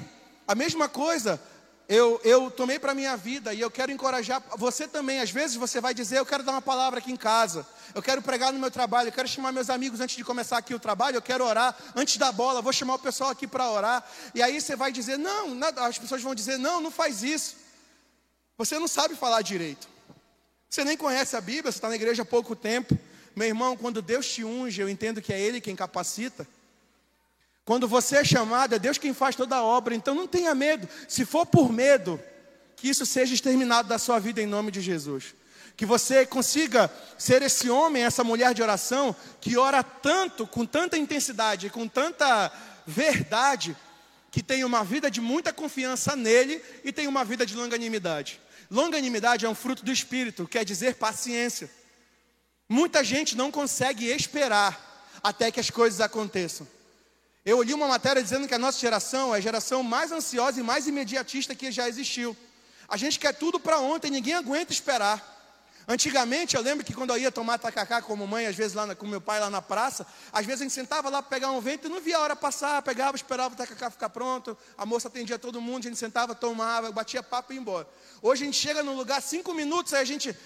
[0.48, 1.40] a mesma coisa
[1.88, 5.20] eu, eu tomei para minha vida e eu quero encorajar você também.
[5.20, 8.20] Às vezes você vai dizer: Eu quero dar uma palavra aqui em casa, eu quero
[8.20, 11.16] pregar no meu trabalho, eu quero chamar meus amigos antes de começar aqui o trabalho,
[11.16, 14.06] eu quero orar antes da bola, vou chamar o pessoal aqui para orar.
[14.34, 17.56] E aí você vai dizer: Não, nada, as pessoas vão dizer: Não, não faz isso.
[18.58, 19.88] Você não sabe falar direito,
[20.68, 22.98] você nem conhece a Bíblia, você está na igreja há pouco tempo.
[23.34, 26.46] Meu irmão, quando Deus te unge, eu entendo que é Ele quem capacita.
[27.68, 29.94] Quando você é chamado, é Deus quem faz toda a obra.
[29.94, 30.88] Então não tenha medo.
[31.06, 32.18] Se for por medo,
[32.74, 35.34] que isso seja exterminado da sua vida em nome de Jesus.
[35.76, 40.96] Que você consiga ser esse homem, essa mulher de oração, que ora tanto, com tanta
[40.96, 42.50] intensidade, com tanta
[42.86, 43.76] verdade,
[44.30, 48.40] que tem uma vida de muita confiança nele e tem uma vida de longanimidade.
[48.70, 51.70] Longanimidade é um fruto do Espírito, quer dizer paciência.
[52.66, 56.66] Muita gente não consegue esperar até que as coisas aconteçam.
[57.48, 60.62] Eu li uma matéria dizendo que a nossa geração é a geração mais ansiosa e
[60.62, 62.36] mais imediatista que já existiu.
[62.86, 65.16] A gente quer tudo para ontem, ninguém aguenta esperar.
[65.88, 68.84] Antigamente, eu lembro que quando eu ia tomar tacacá com a mamãe, às vezes lá
[68.84, 71.50] na, com meu pai lá na praça, às vezes a gente sentava lá para pegar
[71.50, 74.84] um vento e não via a hora passar, pegava, esperava o tacacá ficar pronto, a
[74.84, 77.88] moça atendia todo mundo, a gente sentava, tomava, batia papo e ia embora.
[78.20, 80.36] Hoje a gente chega num lugar, cinco minutos, aí a gente,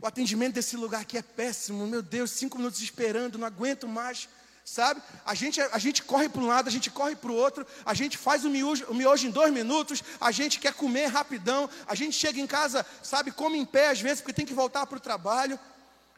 [0.00, 4.28] o atendimento desse lugar aqui é péssimo, meu Deus, cinco minutos esperando, não aguento mais
[4.68, 5.02] sabe?
[5.24, 7.94] A gente, a gente corre para um lado, a gente corre para o outro, a
[7.94, 11.94] gente faz o miojo, o miojo em dois minutos, a gente quer comer rapidão, a
[11.94, 14.98] gente chega em casa, sabe, come em pé às vezes porque tem que voltar para
[14.98, 15.58] o trabalho.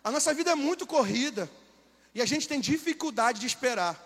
[0.02, 1.48] A nossa vida é muito corrida
[2.14, 3.96] e a gente tem dificuldade de esperar.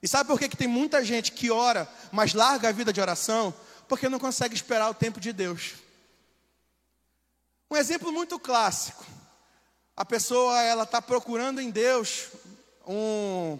[0.00, 3.00] E sabe por que, que tem muita gente que ora, mas larga a vida de
[3.00, 3.52] oração?
[3.88, 5.74] Porque não consegue esperar o tempo de Deus.
[7.68, 9.04] Um exemplo muito clássico.
[9.96, 12.28] A pessoa ela está procurando em Deus
[12.88, 13.58] um,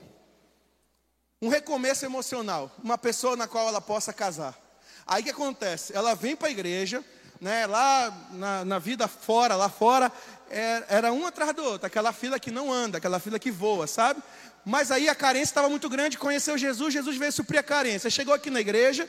[1.43, 4.59] um recomeço emocional, uma pessoa na qual ela possa casar.
[5.07, 5.95] Aí o que acontece?
[5.95, 7.05] Ela vem para a igreja,
[7.41, 10.11] né, lá na, na, vida fora, lá fora,
[10.51, 13.87] é, era um atrás do outro, aquela fila que não anda, aquela fila que voa,
[13.87, 14.23] sabe?
[14.65, 18.11] Mas aí a carência estava muito grande, conheceu Jesus, Jesus veio suprir a carência.
[18.11, 19.09] Chegou aqui na igreja,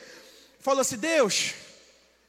[0.60, 1.54] falou assim: Deus,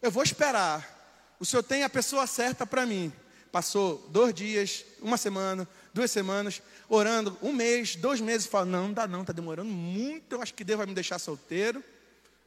[0.00, 3.12] eu vou esperar, o Senhor tem a pessoa certa para mim.
[3.52, 8.92] Passou dois dias, uma semana, duas semanas, orando, um mês, dois meses, falo, não, não
[8.92, 11.82] dá não, está demorando muito, eu acho que Deus vai me deixar solteiro,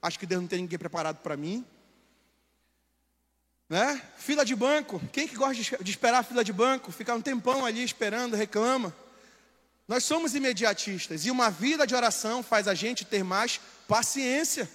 [0.02, 1.66] acho que Deus não tem ninguém preparado para mim.
[3.70, 4.02] Né?
[4.18, 6.92] Fila de banco, quem que gosta de esperar fila de banco?
[6.92, 8.96] Ficar um tempão ali esperando, reclama.
[9.88, 14.70] Nós somos imediatistas e uma vida de oração faz a gente ter mais paciência.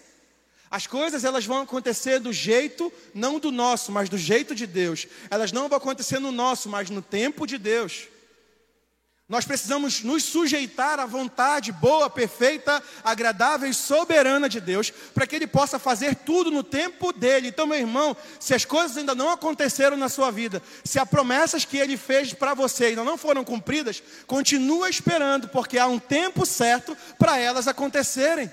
[0.70, 5.07] As coisas elas vão acontecer do jeito não do nosso, mas do jeito de Deus.
[5.31, 8.09] Elas não vão acontecer no nosso, mas no tempo de Deus.
[9.29, 15.37] Nós precisamos nos sujeitar à vontade boa, perfeita, agradável e soberana de Deus, para que
[15.37, 17.49] Ele possa fazer tudo no tempo dele.
[17.49, 21.67] Então, meu irmão, se as coisas ainda não aconteceram na sua vida, se as promessas
[21.67, 26.47] que Ele fez para você ainda não foram cumpridas, continua esperando, porque há um tempo
[26.47, 28.51] certo para elas acontecerem.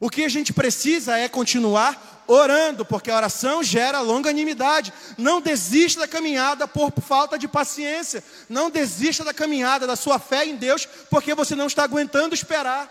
[0.00, 4.92] O que a gente precisa é continuar orando, porque a oração gera longanimidade.
[5.18, 8.22] Não desista da caminhada por falta de paciência.
[8.48, 12.88] Não desista da caminhada da sua fé em Deus, porque você não está aguentando esperar.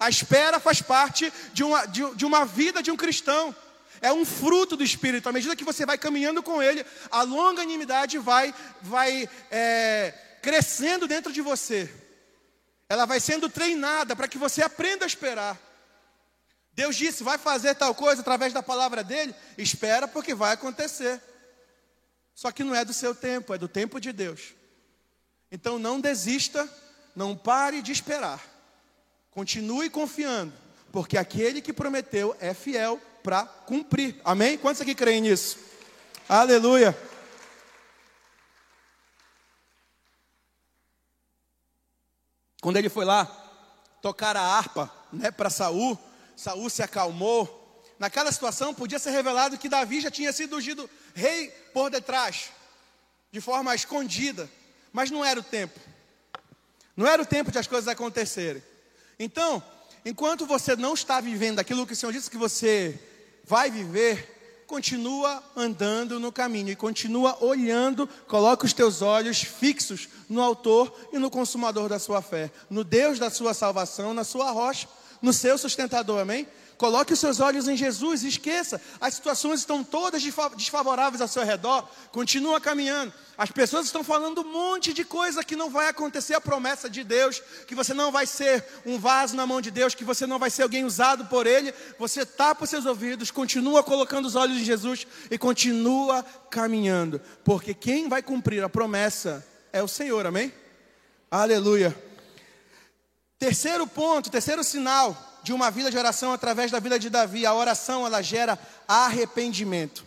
[0.00, 3.54] A espera faz parte de uma, de, de uma vida de um cristão.
[4.00, 5.28] É um fruto do Espírito.
[5.28, 11.32] À medida que você vai caminhando com Ele, a longanimidade vai, vai é, crescendo dentro
[11.32, 11.88] de você.
[12.88, 15.56] Ela vai sendo treinada para que você aprenda a esperar.
[16.74, 21.20] Deus disse, vai fazer tal coisa através da palavra dele, espera porque vai acontecer.
[22.34, 24.54] Só que não é do seu tempo, é do tempo de Deus.
[25.50, 26.68] Então não desista,
[27.14, 28.42] não pare de esperar.
[29.30, 30.52] Continue confiando,
[30.90, 34.18] porque aquele que prometeu é fiel para cumprir.
[34.24, 34.56] Amém?
[34.56, 35.58] Quantos aqui creem nisso?
[36.28, 36.96] Aleluia.
[42.62, 43.26] Quando ele foi lá
[44.00, 45.98] tocar a harpa, né, para Saul,
[46.42, 47.60] Saul se acalmou.
[47.98, 52.50] Naquela situação podia ser revelado que Davi já tinha sido ungido rei por detrás,
[53.30, 54.50] de forma escondida,
[54.92, 55.78] mas não era o tempo.
[56.96, 58.62] Não era o tempo de as coisas acontecerem.
[59.18, 59.62] Então,
[60.04, 62.98] enquanto você não está vivendo aquilo que o Senhor disse que você
[63.44, 70.42] vai viver, continua andando no caminho e continua olhando, coloca os teus olhos fixos no
[70.42, 74.88] autor e no consumador da sua fé, no Deus da sua salvação, na sua rocha
[75.22, 76.46] no seu sustentador, amém?
[76.76, 78.80] Coloque os seus olhos em Jesus e esqueça.
[79.00, 80.20] As situações estão todas
[80.56, 81.88] desfavoráveis ao seu redor.
[82.10, 83.12] Continua caminhando.
[83.38, 87.04] As pessoas estão falando um monte de coisa que não vai acontecer a promessa de
[87.04, 90.40] Deus, que você não vai ser um vaso na mão de Deus, que você não
[90.40, 91.72] vai ser alguém usado por Ele.
[92.00, 97.74] Você tapa os seus ouvidos, continua colocando os olhos em Jesus e continua caminhando, porque
[97.74, 100.52] quem vai cumprir a promessa é o Senhor, amém?
[101.30, 102.11] Aleluia.
[103.42, 107.52] Terceiro ponto, terceiro sinal de uma vida de oração através da vida de Davi, a
[107.52, 110.06] oração ela gera arrependimento.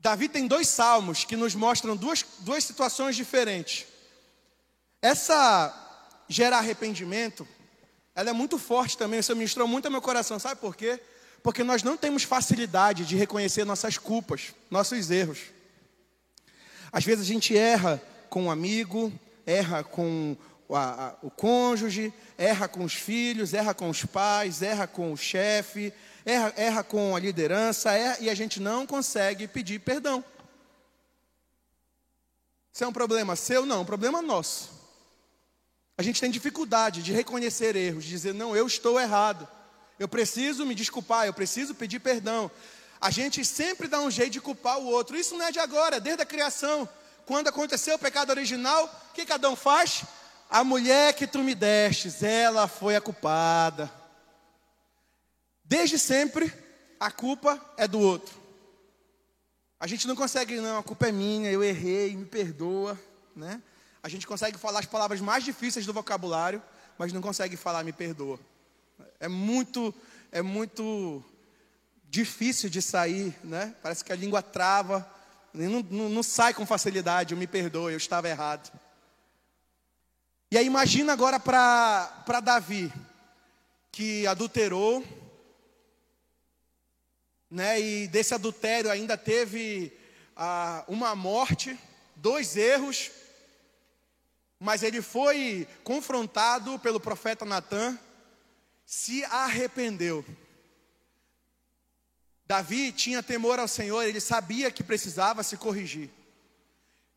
[0.00, 3.84] Davi tem dois salmos que nos mostram duas, duas situações diferentes.
[5.02, 5.70] Essa
[6.30, 7.46] gera arrependimento,
[8.14, 10.98] ela é muito forte também, isso ministrou muito ao meu coração, sabe por quê?
[11.42, 15.40] Porque nós não temos facilidade de reconhecer nossas culpas, nossos erros.
[16.90, 19.12] Às vezes a gente erra com um amigo,
[19.44, 20.38] erra com
[20.74, 25.16] a, a, o cônjuge, erra com os filhos, erra com os pais, erra com o
[25.16, 25.92] chefe,
[26.24, 30.24] erra, erra com a liderança, erra, e a gente não consegue pedir perdão.
[32.72, 33.66] Isso é um problema seu?
[33.66, 34.70] Não, é um problema nosso.
[35.96, 39.46] A gente tem dificuldade de reconhecer erros, de dizer, não, eu estou errado.
[39.98, 42.50] Eu preciso me desculpar, eu preciso pedir perdão.
[43.00, 45.16] A gente sempre dá um jeito de culpar o outro.
[45.16, 46.88] Isso não é de agora, é desde a criação.
[47.26, 50.04] Quando aconteceu o pecado original, o que cada um faz?
[50.52, 53.90] A mulher que tu me destes, ela foi a culpada.
[55.64, 56.52] Desde sempre,
[57.00, 58.38] a culpa é do outro.
[59.80, 63.00] A gente não consegue, não, a culpa é minha, eu errei, me perdoa,
[63.34, 63.62] né?
[64.02, 66.62] A gente consegue falar as palavras mais difíceis do vocabulário,
[66.98, 68.38] mas não consegue falar me perdoa.
[69.18, 69.94] É muito,
[70.30, 71.24] é muito
[72.10, 73.74] difícil de sair, né?
[73.82, 75.10] Parece que a língua trava,
[75.54, 78.70] não, não, não sai com facilidade, eu me perdoe, eu estava errado.
[80.52, 82.92] E aí imagina agora para Davi,
[83.90, 85.02] que adulterou,
[87.50, 89.90] né, e desse adultério ainda teve
[90.36, 91.74] ah, uma morte,
[92.14, 93.10] dois erros,
[94.60, 97.98] mas ele foi confrontado pelo profeta Natan,
[98.84, 100.22] se arrependeu.
[102.44, 106.10] Davi tinha temor ao Senhor, ele sabia que precisava se corrigir.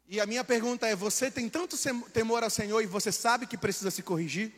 [0.08, 1.78] E a minha pergunta é: você tem tanto
[2.12, 4.52] temor ao Senhor e você sabe que precisa se corrigir?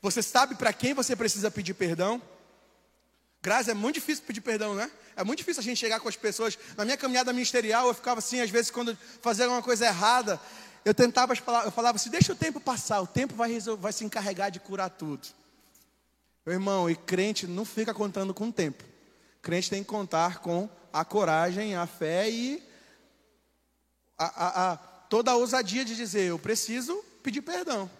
[0.00, 2.22] Você sabe para quem você precisa pedir perdão?
[3.42, 4.90] Graça, é muito difícil pedir perdão, né?
[5.16, 6.58] É muito difícil a gente chegar com as pessoas.
[6.76, 10.40] Na minha caminhada ministerial, eu ficava assim, às vezes, quando fazia alguma coisa errada,
[10.84, 14.04] eu tentava, eu falava assim: deixa o tempo passar, o tempo vai, resolver, vai se
[14.04, 15.28] encarregar de curar tudo.
[16.46, 18.82] Meu irmão, e crente não fica contando com o tempo.
[19.42, 22.62] Crente tem que contar com a coragem, a fé e
[24.18, 27.90] a, a, a, toda a ousadia de dizer: eu preciso pedir perdão.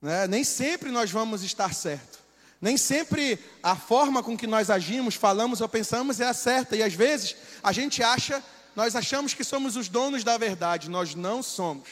[0.00, 0.26] Né?
[0.26, 2.24] Nem sempre nós vamos estar certo.
[2.60, 6.74] Nem sempre a forma com que nós agimos, falamos ou pensamos é a certa.
[6.74, 8.42] E às vezes a gente acha,
[8.74, 10.88] nós achamos que somos os donos da verdade.
[10.88, 11.88] Nós não somos.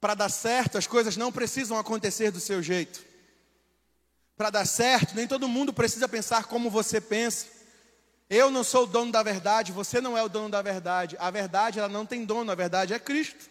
[0.00, 3.04] Para dar certo, as coisas não precisam acontecer do seu jeito.
[4.36, 7.46] Para dar certo, nem todo mundo precisa pensar como você pensa.
[8.30, 11.16] Eu não sou o dono da verdade, você não é o dono da verdade.
[11.18, 13.50] A verdade, ela não tem dono, a verdade é Cristo.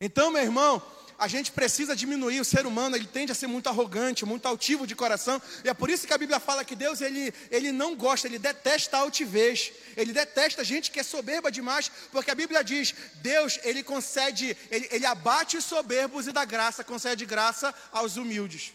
[0.00, 0.80] Então, meu irmão,
[1.18, 2.38] a gente precisa diminuir.
[2.38, 5.42] O ser humano ele tende a ser muito arrogante, muito altivo de coração.
[5.64, 8.38] E é por isso que a Bíblia fala que Deus ele, ele não gosta, ele
[8.38, 9.72] detesta a altivez.
[9.96, 14.88] Ele detesta gente que é soberba demais, porque a Bíblia diz: Deus ele concede, ele,
[14.92, 18.72] ele abate os soberbos e dá graça, concede graça aos humildes.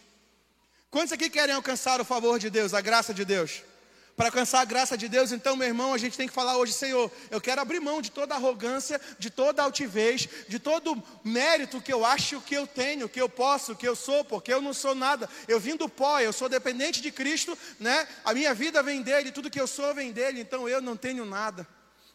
[0.91, 3.63] Quantos aqui querem alcançar o favor de Deus, a graça de Deus?
[4.15, 6.71] Para alcançar a graça de Deus, então, meu irmão, a gente tem que falar hoje,
[6.71, 11.91] Senhor, eu quero abrir mão de toda arrogância, de toda altivez, de todo mérito que
[11.91, 14.95] eu acho que eu tenho, que eu posso, que eu sou, porque eu não sou
[14.95, 15.29] nada.
[15.49, 18.07] Eu vim do pó, eu sou dependente de Cristo, né?
[18.23, 21.25] A minha vida vem dele, tudo que eu sou vem dele, então eu não tenho
[21.25, 21.67] nada.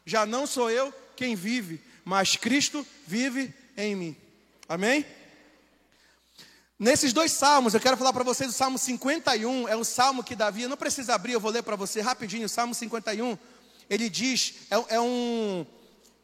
[0.06, 4.16] Já não sou eu quem vive, mas Cristo vive em mim.
[4.66, 5.04] Amém?
[6.81, 10.35] Nesses dois salmos, eu quero falar para vocês o Salmo 51, é um salmo que
[10.35, 13.37] Davi, não precisa abrir, eu vou ler para você rapidinho, o Salmo 51,
[13.90, 15.66] ele diz, é, é, um,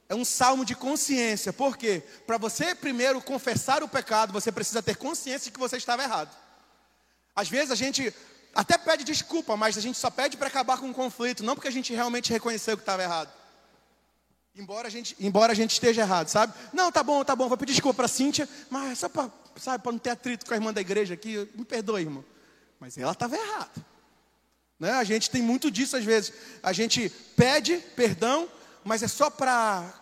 [0.09, 2.03] é um salmo de consciência, por quê?
[2.27, 6.35] Para você primeiro confessar o pecado, você precisa ter consciência de que você estava errado.
[7.35, 8.11] Às vezes a gente
[8.55, 11.69] até pede desculpa, mas a gente só pede para acabar com o conflito, não porque
[11.69, 13.31] a gente realmente reconheceu que estava errado.
[14.59, 16.55] Embora a, gente, embora a gente esteja errado, sabe?
[16.73, 19.31] Não, tá bom, tá bom, vou pedir desculpa para Cíntia, mas só para
[19.83, 22.25] para não ter atrito com a irmã da igreja aqui, me perdoe, irmão.
[22.79, 23.85] Mas ela estava errada.
[24.79, 24.93] Né?
[24.93, 26.33] A gente tem muito disso às vezes.
[26.63, 28.49] A gente pede perdão,
[28.85, 29.93] mas é só para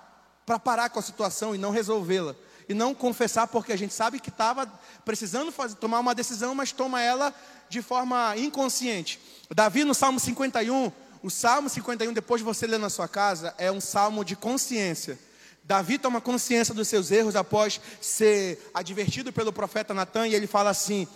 [0.64, 2.34] parar com a situação e não resolvê-la.
[2.68, 4.66] E não confessar porque a gente sabe que estava
[5.04, 7.34] precisando fazer, tomar uma decisão, mas toma ela
[7.68, 9.20] de forma inconsciente.
[9.54, 10.90] Davi no Salmo 51,
[11.24, 15.18] o Salmo 51, depois de você ler na sua casa, é um salmo de consciência.
[15.64, 20.68] Davi toma consciência dos seus erros após ser advertido pelo profeta Natan, e ele fala
[20.68, 21.08] assim: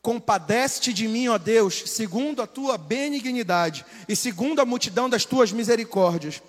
[0.00, 5.52] Compadece-te de mim, ó Deus, segundo a tua benignidade e segundo a multidão das tuas
[5.52, 6.42] misericórdias.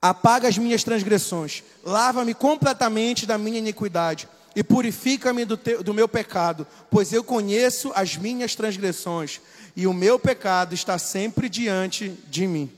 [0.00, 6.66] Apaga as minhas transgressões, lava-me completamente da minha iniquidade e purifica-me do, do meu pecado,
[6.90, 9.40] pois eu conheço as minhas transgressões
[9.76, 12.70] e o meu pecado está sempre diante de mim.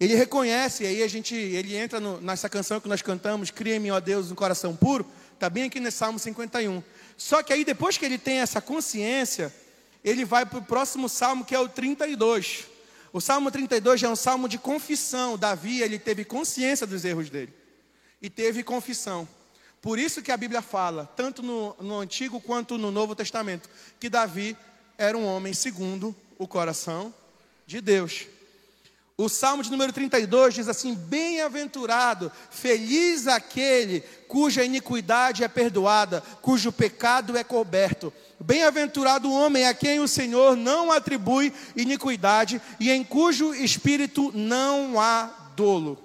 [0.00, 4.00] Ele reconhece, aí a gente, ele entra no, nessa canção que nós cantamos, Cria-me, ó
[4.00, 6.82] Deus, um coração puro, está bem aqui nesse Salmo 51.
[7.16, 9.54] Só que aí depois que ele tem essa consciência,
[10.04, 12.64] ele vai para o próximo salmo, que é o 32.
[13.12, 15.38] O salmo 32 é um salmo de confissão.
[15.38, 17.52] Davi, ele teve consciência dos erros dele.
[18.20, 19.28] E teve confissão.
[19.84, 23.68] Por isso que a Bíblia fala, tanto no, no Antigo quanto no Novo Testamento,
[24.00, 24.56] que Davi
[24.96, 27.12] era um homem segundo o coração
[27.66, 28.24] de Deus.
[29.14, 36.72] O Salmo de número 32 diz assim: Bem-aventurado, feliz aquele cuja iniquidade é perdoada, cujo
[36.72, 38.10] pecado é coberto.
[38.40, 44.98] Bem-aventurado o homem a quem o Senhor não atribui iniquidade e em cujo espírito não
[44.98, 46.03] há dolo.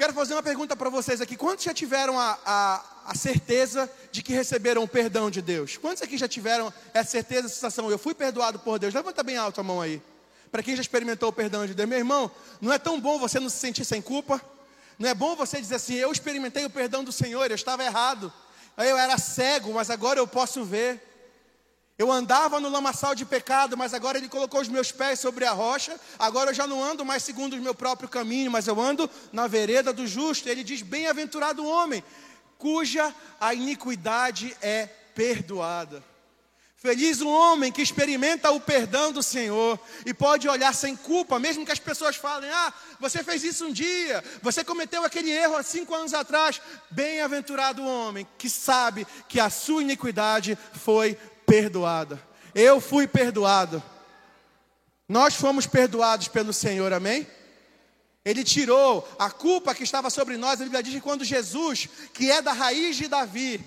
[0.00, 4.22] Quero fazer uma pergunta para vocês aqui: quantos já tiveram a, a, a, certeza de
[4.22, 5.76] que receberam o perdão de Deus?
[5.76, 7.90] Quantos aqui já tiveram essa certeza, essa sensação?
[7.90, 8.94] Eu fui perdoado por Deus?
[8.94, 10.00] Levanta bem alto a mão aí.
[10.50, 12.30] Para quem já experimentou o perdão de Deus, meu irmão,
[12.62, 14.40] não é tão bom você não se sentir sem culpa?
[14.98, 18.32] Não é bom você dizer assim: eu experimentei o perdão do Senhor, eu estava errado,
[18.78, 21.09] eu era cego, mas agora eu posso ver.
[22.00, 25.52] Eu andava no lamaçal de pecado, mas agora Ele colocou os meus pés sobre a
[25.52, 26.00] rocha.
[26.18, 29.46] Agora eu já não ando mais segundo o meu próprio caminho, mas eu ando na
[29.46, 30.48] vereda do justo.
[30.48, 32.02] Ele diz: Bem-aventurado o homem,
[32.56, 36.02] cuja a iniquidade é perdoada.
[36.80, 41.66] Feliz o homem que experimenta o perdão do Senhor e pode olhar sem culpa, mesmo
[41.66, 45.62] que as pessoas falem: Ah, você fez isso um dia, você cometeu aquele erro há
[45.62, 46.58] cinco anos atrás.
[46.90, 51.18] Bem-aventurado o homem que sabe que a sua iniquidade foi
[51.50, 52.22] perdoada.
[52.54, 53.82] Eu fui perdoado.
[55.08, 57.26] Nós fomos perdoados pelo Senhor, amém?
[58.24, 60.60] Ele tirou a culpa que estava sobre nós.
[60.60, 63.60] A Bíblia diz que quando Jesus, que é da raiz de Davi,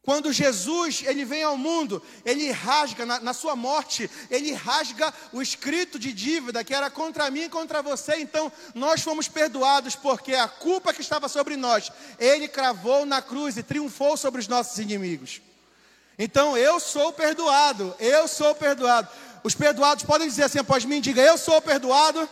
[0.00, 5.42] Quando Jesus ele vem ao mundo, ele rasga na, na, sua morte, ele rasga o
[5.42, 8.14] escrito de dívida que era contra mim e contra você.
[8.20, 11.90] Então nós fomos perdoados porque a culpa que estava sobre nós,
[12.20, 15.42] ele cravou na cruz e triunfou sobre os nossos inimigos.
[16.18, 19.08] Então eu sou perdoado, eu sou perdoado.
[19.44, 22.28] Os perdoados podem dizer assim após mim, diga eu sou perdoado.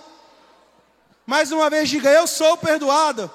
[1.27, 3.31] Mais uma vez diga eu sou perdoado.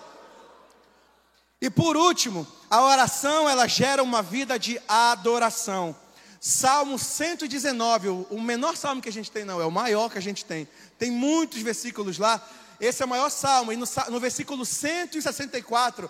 [1.61, 5.95] E por último, a oração ela gera uma vida de adoração.
[6.39, 10.21] Salmo 119, o menor salmo que a gente tem, não, é o maior que a
[10.21, 10.67] gente tem.
[10.97, 12.41] Tem muitos versículos lá.
[12.79, 13.73] Esse é o maior salmo.
[13.73, 16.09] E no, no versículo 164,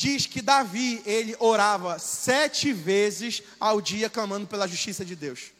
[0.00, 5.52] diz que Davi, ele orava sete vezes ao dia, clamando pela justiça de Deus.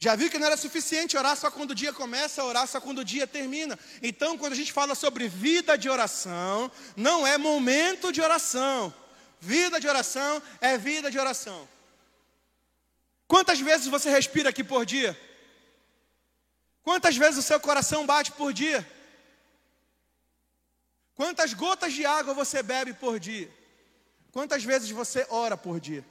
[0.00, 2.98] Já viu que não era suficiente orar só quando o dia começa, orar só quando
[2.98, 3.78] o dia termina.
[4.02, 8.92] Então, quando a gente fala sobre vida de oração, não é momento de oração.
[9.40, 11.68] Vida de oração é vida de oração.
[13.28, 15.16] Quantas vezes você respira aqui por dia?
[16.82, 18.84] Quantas vezes o seu coração bate por dia?
[21.18, 23.50] Quantas gotas de água você bebe por dia?
[24.30, 26.06] Quantas vezes você ora por dia?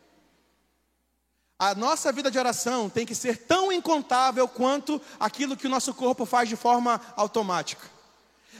[1.58, 5.94] A nossa vida de oração tem que ser tão incontável quanto aquilo que o nosso
[5.94, 7.90] corpo faz de forma automática.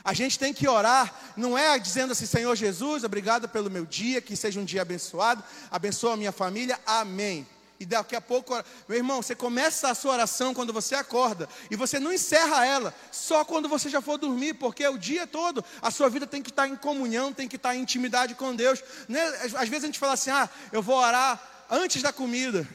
[0.02, 4.22] A gente tem que orar, não é dizendo assim, Senhor Jesus, obrigado pelo meu dia,
[4.22, 7.46] que seja um dia abençoado, abençoa a minha família, amém.
[7.80, 8.52] E daqui a pouco,
[8.88, 12.92] meu irmão, você começa a sua oração quando você acorda, e você não encerra ela
[13.12, 16.50] só quando você já for dormir, porque o dia todo a sua vida tem que
[16.50, 18.82] estar em comunhão, tem que estar em intimidade com Deus.
[19.08, 19.22] Né?
[19.54, 22.68] Às vezes a gente fala assim, ah, eu vou orar antes da comida.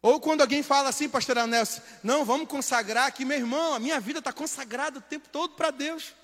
[0.00, 4.00] Ou quando alguém fala assim, pastor Nelson, não, vamos consagrar aqui, meu irmão, a minha
[4.00, 6.14] vida está consagrada o tempo todo para Deus.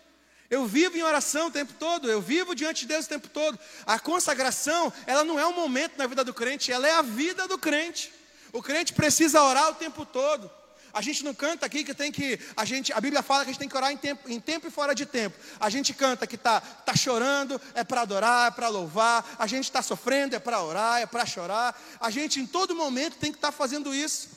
[0.50, 3.56] Eu vivo em oração o tempo todo, eu vivo diante de Deus o tempo todo.
[3.86, 7.46] A consagração, ela não é um momento na vida do crente, ela é a vida
[7.46, 8.12] do crente.
[8.52, 10.50] O crente precisa orar o tempo todo.
[10.92, 12.40] A gente não canta aqui que tem que.
[12.56, 14.66] A, gente, a Bíblia fala que a gente tem que orar em tempo, em tempo
[14.66, 15.38] e fora de tempo.
[15.60, 19.24] A gente canta que está tá chorando, é para adorar, é para louvar.
[19.38, 21.80] A gente está sofrendo, é para orar, é para chorar.
[22.00, 24.30] A gente em todo momento tem que estar tá fazendo isso.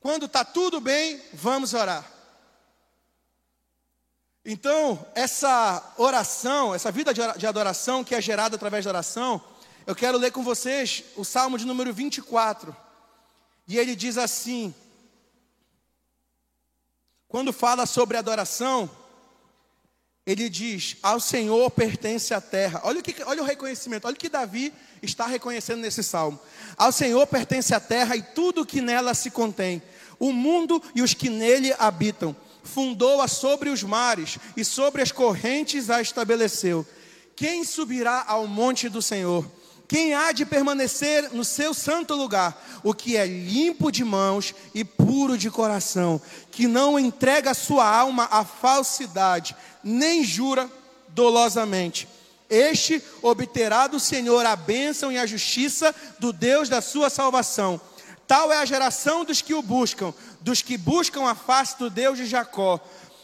[0.00, 2.17] Quando está tudo bem, vamos orar.
[4.44, 9.42] Então, essa oração, essa vida de adoração que é gerada através da oração,
[9.86, 12.74] eu quero ler com vocês o Salmo de número 24.
[13.66, 14.74] E ele diz assim:
[17.28, 18.90] quando fala sobre adoração,
[20.26, 22.80] ele diz: Ao Senhor pertence a terra.
[22.84, 24.72] Olha o, que, olha o reconhecimento, olha o que Davi
[25.02, 26.40] está reconhecendo nesse salmo.
[26.76, 29.82] Ao Senhor pertence a terra e tudo que nela se contém,
[30.18, 32.34] o mundo e os que nele habitam.
[32.72, 36.86] Fundou-a sobre os mares e sobre as correntes a estabeleceu.
[37.34, 39.48] Quem subirá ao monte do Senhor?
[39.88, 42.80] Quem há de permanecer no seu santo lugar?
[42.84, 48.28] O que é limpo de mãos e puro de coração, que não entrega sua alma
[48.30, 50.70] à falsidade, nem jura
[51.08, 52.06] dolosamente.
[52.50, 57.80] Este obterá do Senhor a bênção e a justiça do Deus da sua salvação.
[58.28, 60.12] Tal é a geração dos que o buscam,
[60.42, 62.78] dos que buscam a face do Deus de Jacó.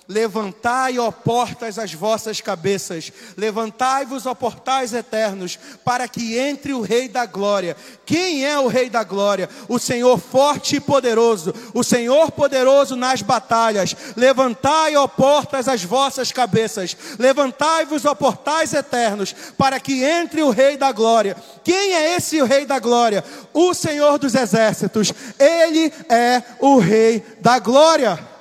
[0.07, 7.09] Levantai, ó portas, as vossas cabeças, levantai-vos, ó portais eternos, para que entre o Rei
[7.09, 7.75] da Glória.
[8.05, 9.49] Quem é o Rei da Glória?
[9.67, 13.97] O Senhor forte e poderoso, o Senhor poderoso nas batalhas.
[14.15, 20.77] Levantai, ó portas, as vossas cabeças, levantai-vos, ó portais eternos, para que entre o Rei
[20.77, 21.35] da Glória.
[21.65, 23.25] Quem é esse o Rei da Glória?
[23.55, 28.34] O Senhor dos Exércitos, Ele é o Rei da Glória.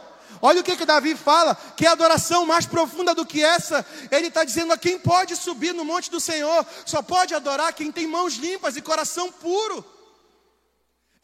[0.45, 3.85] Olha o que, que Davi fala, que é adoração mais profunda do que essa.
[4.11, 7.89] Ele está dizendo a quem pode subir no monte do Senhor, só pode adorar quem
[7.93, 9.85] tem mãos limpas e coração puro.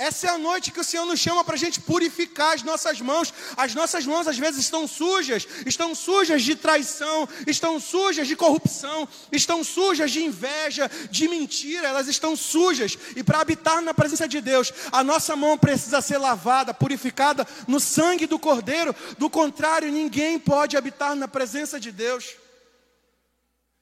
[0.02, 3.02] Essa é a noite que o Senhor nos chama para a gente purificar as nossas
[3.02, 3.34] mãos.
[3.58, 9.06] As nossas mãos às vezes estão sujas, estão sujas de traição, estão sujas de corrupção,
[9.30, 12.98] estão sujas de inveja, de mentira, elas estão sujas.
[13.14, 17.82] E para habitar na presença de Deus, a nossa mão precisa ser lavada, purificada no
[17.82, 18.96] sangue do Cordeiro.
[19.18, 22.38] Do contrário, ninguém pode habitar na presença de Deus.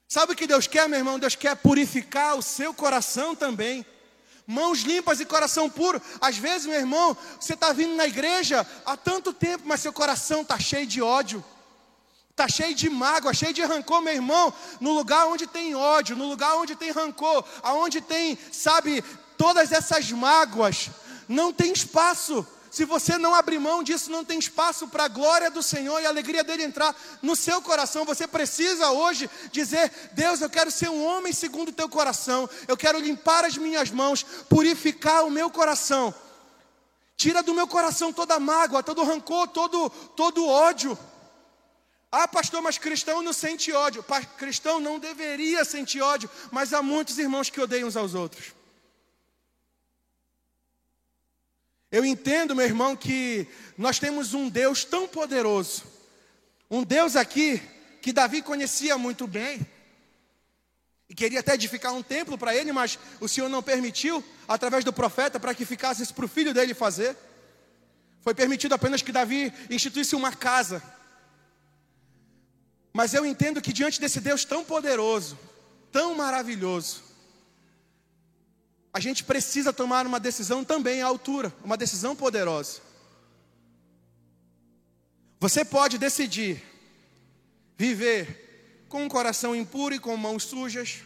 [0.08, 1.16] Sabe o que Deus quer, meu irmão?
[1.16, 3.86] Deus quer purificar o seu coração também
[4.48, 6.00] mãos limpas e coração puro.
[6.22, 10.40] Às vezes, meu irmão, você está vindo na igreja há tanto tempo, mas seu coração
[10.40, 11.44] está cheio de ódio,
[12.30, 14.52] está cheio de mágoa, cheio de rancor, meu irmão.
[14.80, 19.04] No lugar onde tem ódio, no lugar onde tem rancor, aonde tem, sabe,
[19.36, 20.88] todas essas mágoas,
[21.28, 25.50] não tem espaço Se você não abrir mão disso, não tem espaço para a glória
[25.50, 28.04] do Senhor e a alegria dele entrar no seu coração.
[28.04, 32.48] Você precisa hoje dizer: Deus, eu quero ser um homem segundo o teu coração.
[32.66, 36.14] Eu quero limpar as minhas mãos, purificar o meu coração.
[37.16, 40.96] Tira do meu coração toda mágoa, todo rancor, todo, todo ódio.
[42.12, 44.04] Ah, pastor, mas cristão não sente ódio.
[44.36, 48.57] Cristão não deveria sentir ódio, mas há muitos irmãos que odeiam uns aos outros.
[51.90, 55.84] Eu entendo, meu irmão, que nós temos um Deus tão poderoso,
[56.70, 57.62] um Deus aqui
[58.02, 59.66] que Davi conhecia muito bem,
[61.08, 64.92] e queria até edificar um templo para ele, mas o Senhor não permitiu, através do
[64.92, 67.16] profeta, para que ficasse isso para o filho dele fazer.
[68.20, 70.82] Foi permitido apenas que Davi instituísse uma casa.
[72.92, 75.38] Mas eu entendo que diante desse Deus tão poderoso,
[75.90, 77.02] tão maravilhoso,
[78.98, 82.80] a gente precisa tomar uma decisão também à altura, uma decisão poderosa.
[85.38, 86.60] Você pode decidir
[87.76, 90.96] viver com um coração impuro e com mãos sujas,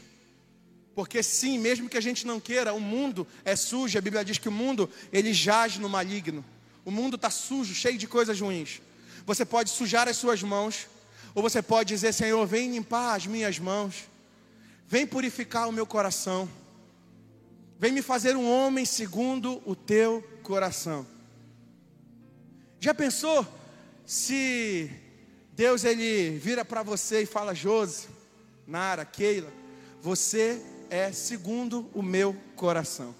[0.95, 3.99] porque sim, mesmo que a gente não queira, o mundo é sujo.
[3.99, 6.43] A Bíblia diz que o mundo ele jaz no maligno.
[6.87, 8.81] O mundo está sujo, cheio de coisas ruins.
[9.27, 10.89] Você pode sujar as suas mãos,
[11.35, 14.09] ou você pode dizer: Senhor, vem limpar as minhas mãos,
[14.89, 16.49] vem purificar o meu coração.
[17.83, 21.05] Vem me fazer um homem segundo o teu coração.
[22.79, 23.45] Já pensou
[24.07, 24.89] se
[25.53, 28.07] Deus ele vira para você e fala: Josi,
[28.69, 29.53] Nara, Keila,
[30.01, 33.13] você é segundo o meu coração.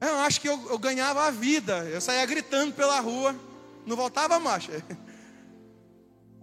[0.00, 3.36] Eu acho que eu, eu ganhava a vida, eu saía gritando pela rua,
[3.86, 4.66] não voltava mais.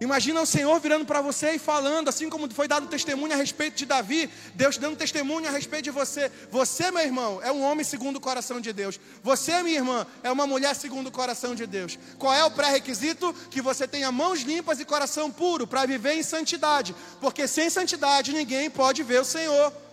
[0.00, 3.76] Imagina o Senhor virando para você e falando, assim como foi dado testemunho a respeito
[3.76, 6.30] de Davi, Deus dando testemunho a respeito de você.
[6.50, 8.98] Você, meu irmão, é um homem segundo o coração de Deus.
[9.22, 11.96] Você, minha irmã, é uma mulher segundo o coração de Deus.
[12.18, 13.32] Qual é o pré-requisito?
[13.50, 18.32] Que você tenha mãos limpas e coração puro para viver em santidade, porque sem santidade
[18.32, 19.83] ninguém pode ver o Senhor.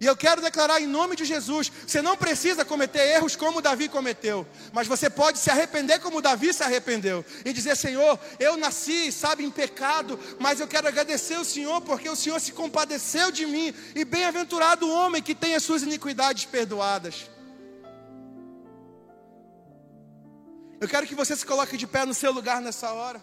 [0.00, 3.88] E eu quero declarar em nome de Jesus: você não precisa cometer erros como Davi
[3.88, 9.10] cometeu, mas você pode se arrepender como Davi se arrependeu e dizer: Senhor, eu nasci,
[9.10, 13.44] sabe, em pecado, mas eu quero agradecer o Senhor porque o Senhor se compadeceu de
[13.44, 17.28] mim, e bem-aventurado o homem que tem as suas iniquidades perdoadas.
[20.80, 23.20] Eu quero que você se coloque de pé no seu lugar nessa hora.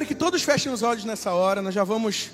[0.00, 2.30] Quero que todos fechem os olhos nessa hora, nós já vamos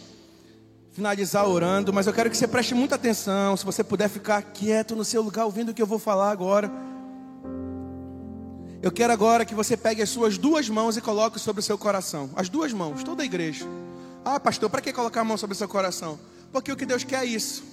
[0.92, 4.94] finalizar orando, mas eu quero que você preste muita atenção, se você puder ficar quieto
[4.94, 6.70] no seu lugar ouvindo o que eu vou falar agora.
[8.80, 11.76] Eu quero agora que você pegue as suas duas mãos e coloque sobre o seu
[11.76, 12.30] coração.
[12.36, 13.66] As duas mãos, toda a igreja.
[14.24, 16.20] Ah, pastor, para que colocar a mão sobre o seu coração?
[16.52, 17.64] Porque o que Deus quer é isso.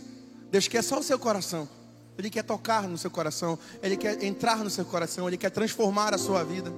[0.49, 1.69] Deus quer só o seu coração.
[2.17, 6.15] Ele quer tocar no seu coração, ele quer entrar no seu coração, ele quer transformar
[6.15, 6.73] a sua vida.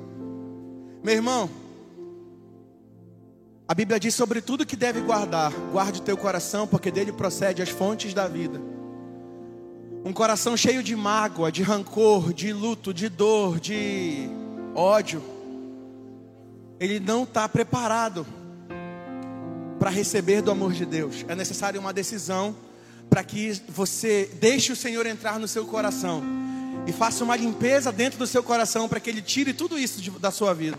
[1.01, 1.49] Meu irmão,
[3.68, 7.61] a Bíblia diz sobre tudo que deve guardar, guarde o teu coração, porque dele procede
[7.61, 8.61] as fontes da vida.
[10.03, 14.30] Um coração cheio de mágoa, de rancor, de luto, de dor, de
[14.76, 15.24] ódio,
[16.80, 18.26] ele não está preparado
[19.80, 21.26] para receber do amor de Deus.
[21.28, 22.55] É necessário uma decisão
[23.09, 26.24] para que você deixe o Senhor entrar no seu coração
[26.86, 30.30] e faça uma limpeza dentro do seu coração para que Ele tire tudo isso da
[30.30, 30.78] sua vida.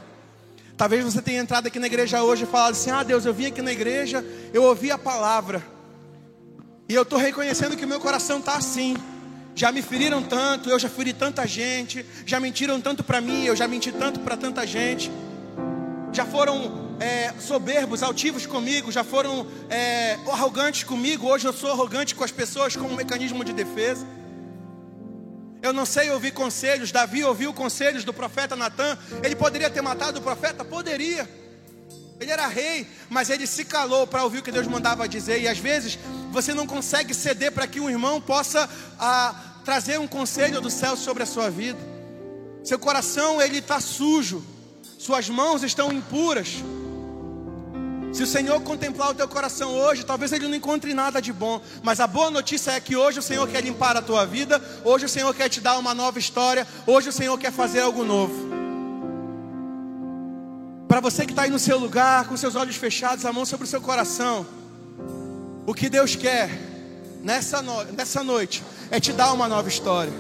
[0.77, 3.47] Talvez você tenha entrado aqui na igreja hoje e falado assim: Ah, Deus, eu vim
[3.47, 5.65] aqui na igreja, eu ouvi a palavra,
[6.89, 8.97] e eu estou reconhecendo que o meu coração está assim.
[9.55, 13.57] Já me feriram tanto, eu já feri tanta gente, já mentiram tanto para mim, eu
[13.57, 15.11] já menti tanto para tanta gente,
[16.13, 22.15] já foram é, soberbos, altivos comigo, já foram é, arrogantes comigo, hoje eu sou arrogante
[22.15, 24.07] com as pessoas como um mecanismo de defesa.
[25.67, 26.93] Eu não sei ouvir conselhos.
[26.93, 28.97] Davi ouviu conselhos do profeta Natan.
[29.23, 30.65] Ele poderia ter matado o profeta?
[30.65, 31.29] Poderia.
[32.21, 35.41] Ele era rei, mas ele se calou para ouvir o que Deus mandava dizer.
[35.43, 35.99] E às vezes
[36.31, 40.97] você não consegue ceder para que um irmão possa ah, trazer um conselho do céu
[40.97, 41.79] sobre a sua vida.
[42.63, 44.45] Seu coração ele está sujo,
[44.99, 46.63] suas mãos estão impuras.
[48.17, 51.61] Se o Senhor contemplar o teu coração hoje, talvez ele não encontre nada de bom,
[51.83, 55.05] mas a boa notícia é que hoje o Senhor quer limpar a tua vida, hoje
[55.05, 58.33] o Senhor quer te dar uma nova história, hoje o Senhor quer fazer algo novo.
[60.89, 63.67] Para você que está aí no seu lugar, com seus olhos fechados, a mão sobre
[63.67, 64.47] o seu coração,
[65.67, 66.49] o que Deus quer
[67.23, 67.85] nessa, no...
[67.93, 70.13] nessa noite é te dar uma nova história.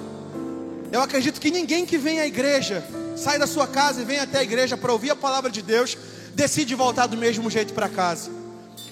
[0.92, 2.84] Eu acredito que ninguém que vem à igreja
[3.16, 5.96] sai da sua casa e vem até a igreja para ouvir a palavra de Deus,
[6.36, 8.30] decide voltar do mesmo jeito para casa.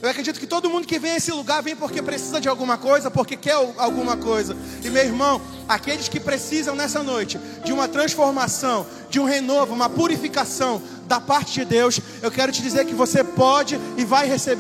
[0.03, 2.77] Eu acredito que todo mundo que vem a esse lugar vem porque precisa de alguma
[2.77, 4.57] coisa, porque quer alguma coisa.
[4.83, 9.89] E meu irmão, aqueles que precisam nessa noite de uma transformação, de um renovo, uma
[9.89, 14.53] purificação da parte de Deus, eu quero te dizer que você pode e vai receber.